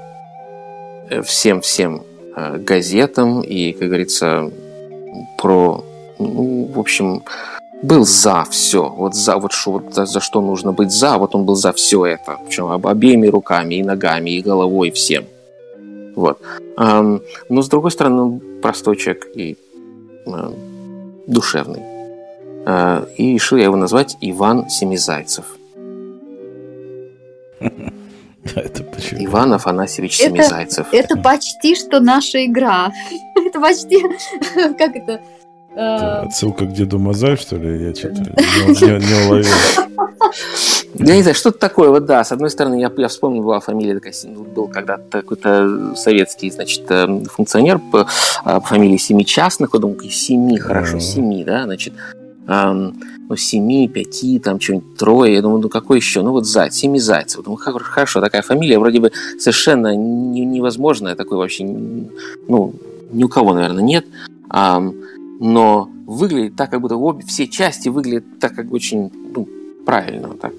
[1.11, 2.03] э, всем-всем
[2.35, 4.51] а, газетам и, как говорится,
[5.37, 5.85] про,
[6.19, 7.23] ну, в общем,
[7.83, 8.89] был за все.
[8.89, 11.75] Вот за вот, что, вот за, за что нужно быть за, вот он был за
[11.75, 12.39] все это.
[12.47, 15.25] Причем об- обеими руками, и ногами, и головой, всем.
[16.17, 16.39] Вот.
[16.79, 19.59] Ам, но с другой стороны, он простой человек и
[20.27, 20.55] а,
[21.27, 21.83] душевный.
[22.65, 25.45] А, и решил я его назвать Иван Семизайцев.
[28.55, 29.25] Это почему?
[29.25, 30.87] Иван Афанасьевич Это, Семизайцев.
[30.93, 32.91] это почти что наша игра.
[33.37, 34.03] Это почти,
[34.79, 37.85] как это, э, Это отсылка к деду Мазай, что ли?
[37.87, 39.47] Я что-то не, не- не уловил.
[40.95, 42.23] Я не знаю, что-то такое, вот да.
[42.25, 46.85] С одной стороны, я, я вспомнил, была фамилия такая, ну, был когда-то какой-то советский, значит,
[46.91, 48.07] э, функционер по,
[48.45, 51.01] а, по фамилии Семичастных, вот думаю, семи, хорошо, Ага.
[51.01, 51.95] семи, да, значит,
[52.47, 52.95] ам,
[53.29, 56.23] ну, семи, пяти, там, что-нибудь трое, я думаю, ну, какой еще?
[56.23, 57.43] Ну, вот Зайц, Семи Зайцев.
[57.45, 62.75] Думаю, «Хор- хорошо, такая фамилия, вроде бы совершенно не- невозможная, такой вообще, ну,
[63.13, 64.05] ни у кого, наверное, нет,
[64.55, 64.95] Ам,
[65.41, 69.49] но выглядит так, как будто обе, все части выглядят так, как очень, ну,
[69.85, 70.53] правильно, так.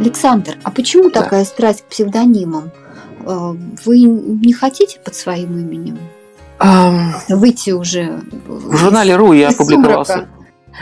[0.00, 1.22] Александр, а почему Да.
[1.22, 2.70] такая страсть к псевдонимам?
[3.24, 5.98] Э, Вы не хотите под своим именем
[6.58, 10.12] Ам, выйти уже В журнале РУ я опубликовался.
[10.12, 10.28] сумрака?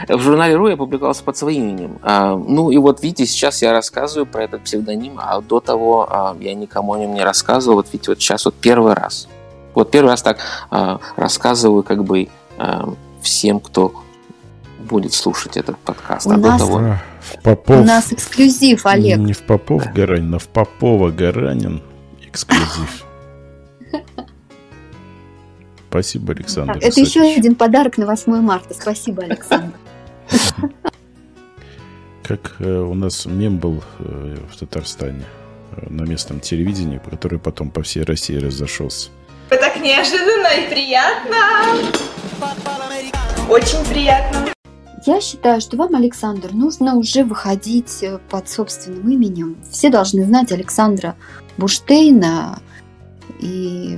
[0.07, 1.99] В журнале «Ру» я публиковался под своим именем.
[2.01, 6.35] А, ну и вот видите, сейчас я рассказываю про этот псевдоним, а до того а,
[6.39, 7.77] я никому о нем не рассказывал.
[7.77, 9.27] Вот видите, вот сейчас вот первый раз.
[9.73, 10.39] Вот первый раз так
[10.69, 12.29] а, рассказываю как бы
[13.21, 13.93] всем, кто
[14.79, 16.27] будет слушать этот подкаст.
[16.27, 16.97] У а нас- до того...
[17.21, 17.79] В Попов.
[17.79, 19.19] У нас эксклюзив, Олег.
[19.19, 21.81] Не в Попов Гаранин, а в Попова Гаранин
[22.21, 23.05] эксклюзив.
[25.91, 26.77] Спасибо, Александр.
[26.77, 27.37] Это еще Исаакович.
[27.37, 28.73] один подарок на 8 марта.
[28.73, 29.73] Спасибо, Александр.
[32.23, 35.25] Как э, у нас мем был э, в Татарстане
[35.75, 39.09] э, на местном телевидении, который потом по всей России разошелся.
[39.49, 41.35] Так неожиданно и приятно.
[43.49, 44.47] Очень приятно.
[45.05, 49.57] Я считаю, что вам, Александр, нужно уже выходить под собственным именем.
[49.69, 51.17] Все должны знать Александра
[51.57, 52.61] Буштейна,
[53.41, 53.97] и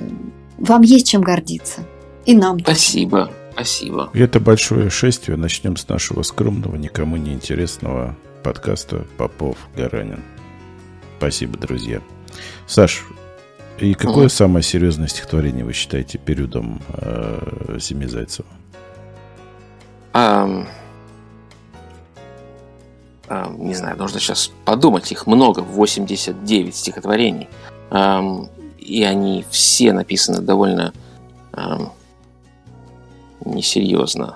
[0.64, 1.86] вам есть чем гордиться.
[2.26, 2.78] И нам тоже.
[2.78, 4.09] Спасибо, спасибо.
[4.14, 5.38] И это большое шествие.
[5.38, 10.24] Начнем с нашего скромного, никому не интересного подкаста Попов Гаранин.
[11.18, 12.01] Спасибо, друзья.
[12.68, 13.03] Саш,
[13.80, 14.30] и какое Ага.
[14.30, 18.47] самое серьезное стихотворение вы считаете периодом э, Семи Зайцева?
[20.14, 20.68] Ам,
[23.28, 25.11] ам, не знаю, нужно сейчас подумать.
[25.11, 27.49] Их много, 89 стихотворений.
[27.89, 28.49] Ам,
[28.84, 30.94] и они все написаны довольно
[31.54, 31.94] ам,
[33.46, 34.36] несерьезно.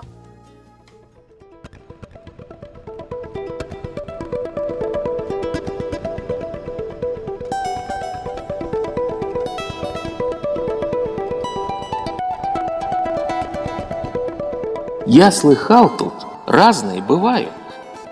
[15.06, 16.12] Я слыхал тут,
[16.46, 17.50] разные бывают.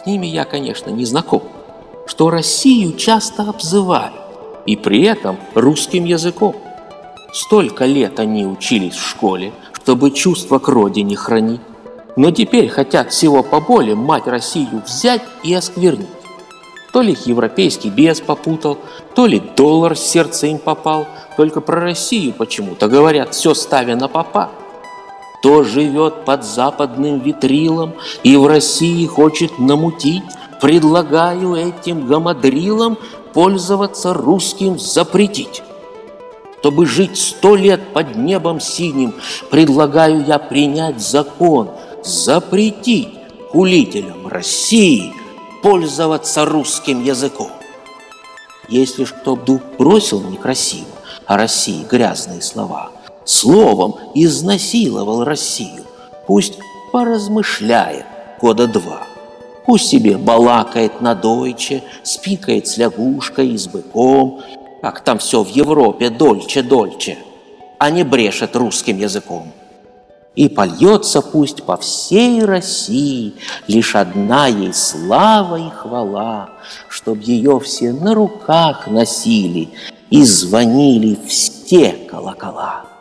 [0.03, 1.43] С ними я, конечно, не знаком.
[2.07, 4.15] Что Россию часто обзывают,
[4.67, 6.57] и при этом русским языком.
[7.33, 11.61] Столько лет они учились в школе, чтобы чувство к родине хранить.
[12.17, 16.09] Но теперь хотят всего поболее мать Россию взять и осквернить.
[16.93, 18.79] То ли их европейский бес попутал,
[19.15, 21.07] то ли доллар в сердце им попал.
[21.37, 24.51] Только про Россию почему-то говорят, все ставя на попа.
[25.39, 27.93] Кто живет под западным витрилом
[28.23, 30.25] и в России хочет намутить,
[30.61, 32.97] предлагаю этим гамадрилам
[33.37, 35.63] пользоваться русским запретить.
[36.61, 39.15] Чтобы жить сто лет под небом синим,
[39.51, 41.69] предлагаю я принять закон,
[42.03, 43.11] запретить
[43.51, 45.13] хулителям России
[45.63, 47.51] пользоваться русским языком.
[48.71, 50.87] Если ж кто вдруг бросил некрасиво
[51.27, 52.91] о России грязные слова,
[53.27, 55.85] словом изнасиловал Россию,
[56.27, 56.55] пусть
[56.91, 58.07] поразмышляет
[58.41, 59.07] года два.
[59.67, 64.41] Пусть себе балакает на дойче, спикает с лягушкой и с быком,
[64.81, 67.19] как там все в Европе дольче-дольче,
[67.79, 69.53] а не брешет русским языком.
[70.37, 73.35] И польется пусть по всей России
[73.67, 76.51] лишь одна ей слава и хвала,
[76.89, 79.71] чтоб ее все на руках носили
[80.11, 82.96] и звонили все колокола.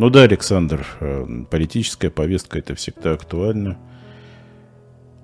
[0.00, 3.76] Ну да, Александр, э, политическая повестка это всегда актуально.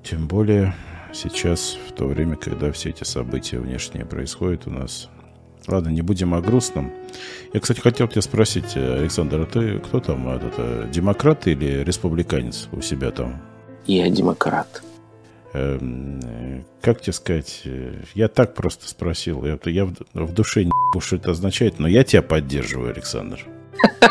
[0.04, 0.74] Тем более
[1.14, 5.08] сейчас, в то время, когда все эти события внешние происходят у нас.
[5.66, 6.92] Ладно, не будем о грустном.
[7.54, 12.68] Я, кстати, хотел тебя спросить, э, Александр, а ты кто там, э, демократ или республиканец
[12.70, 13.40] у себя там?
[13.86, 14.82] Я демократ.
[15.54, 17.62] Эм, Как тебе сказать?
[18.14, 19.42] Я так просто спросил.
[19.46, 23.40] Я, я в, в душе не что это означает, но я тебя поддерживаю, Александр.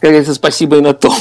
[0.00, 1.14] как говорится, спасибо и на том.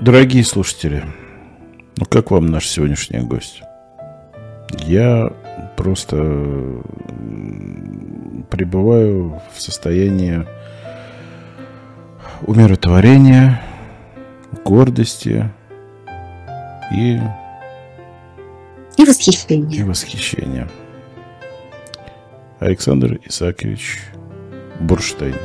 [0.00, 1.04] Дорогие слушатели,
[1.96, 3.62] ну как вам наш сегодняшний гость?
[4.78, 5.32] Я
[5.76, 6.84] просто м,
[8.50, 10.46] пребываю в состоянии
[12.46, 13.60] умиротворения,
[14.64, 15.48] гордости
[16.92, 17.18] и,
[18.96, 19.80] И восхищение.
[19.80, 20.68] и восхищения.
[22.58, 24.00] Александр Исаакович
[24.80, 25.36] Бурштейн.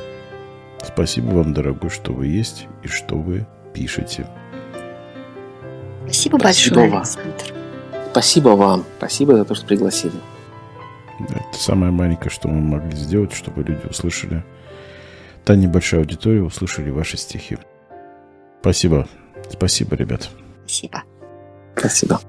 [0.83, 4.27] Спасибо вам, дорогой, что вы есть и что вы пишете.
[6.05, 6.97] Спасибо, Спасибо большое, вам.
[6.99, 7.53] Александр.
[8.17, 8.83] Спасибо вам.
[8.97, 10.15] Спасибо за то, что пригласили.
[11.19, 14.43] Это самое маленькое, что мы могли сделать, чтобы люди услышали,
[15.45, 17.59] та небольшая аудитория услышали ваши стихи.
[18.61, 19.07] Спасибо.
[19.51, 20.29] Спасибо, ребят.
[20.65, 21.03] Спасибо.
[21.75, 22.19] Спасибо.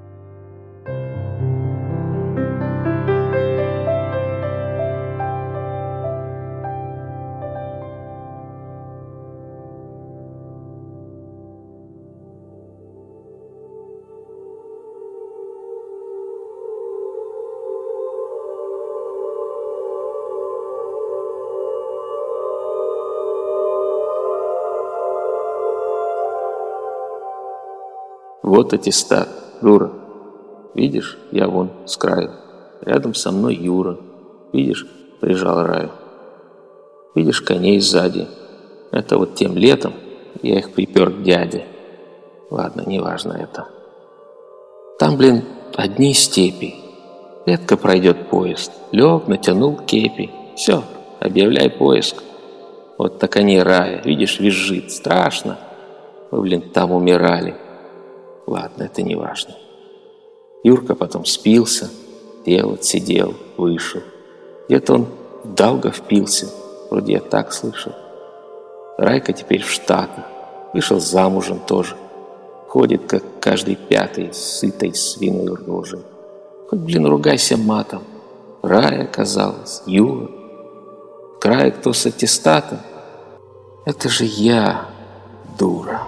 [28.49, 29.29] Вот аттестат,
[29.61, 29.91] дура.
[30.73, 32.31] Видишь, я вон с краю.
[32.81, 33.99] Рядом со мной Юра.
[34.51, 34.87] Видишь,
[35.21, 35.91] прижал раю.
[37.13, 38.27] Видишь коней сзади.
[38.91, 39.93] Это вот тем летом
[40.41, 41.63] я их припер к дяде.
[42.49, 43.67] Ладно, неважно это.
[44.97, 45.43] Там, блин,
[45.75, 46.73] одни степи.
[47.45, 48.71] Редко пройдет поезд.
[48.91, 50.31] Лег, натянул кепи.
[50.55, 50.81] Все,
[51.19, 52.15] объявляй поиск.
[52.97, 54.01] Вот так они рая.
[54.03, 54.91] Видишь, визжит.
[54.91, 55.59] Страшно.
[56.31, 57.55] Вы, блин, там умирали.
[58.49, 59.53] Ладно, это не важно.
[60.63, 61.87] Юрка потом спился,
[62.43, 64.01] сел, сидел, вышел.
[64.67, 65.07] Где-то он
[65.43, 66.47] долго впился,
[66.89, 67.93] вроде я так слышал.
[68.97, 70.25] Райка теперь в Штатах,
[70.73, 71.95] вышел замужем тоже.
[72.69, 76.01] Ходит, как каждый пятый, с сытой свиной рожей.
[76.71, 78.01] Хоть, блин, ругайся матом.
[78.63, 80.27] Рая оказалась, Юра.
[81.35, 82.79] В крае кто с аттестатом?
[83.85, 84.87] Это же я,
[85.59, 86.01] дура.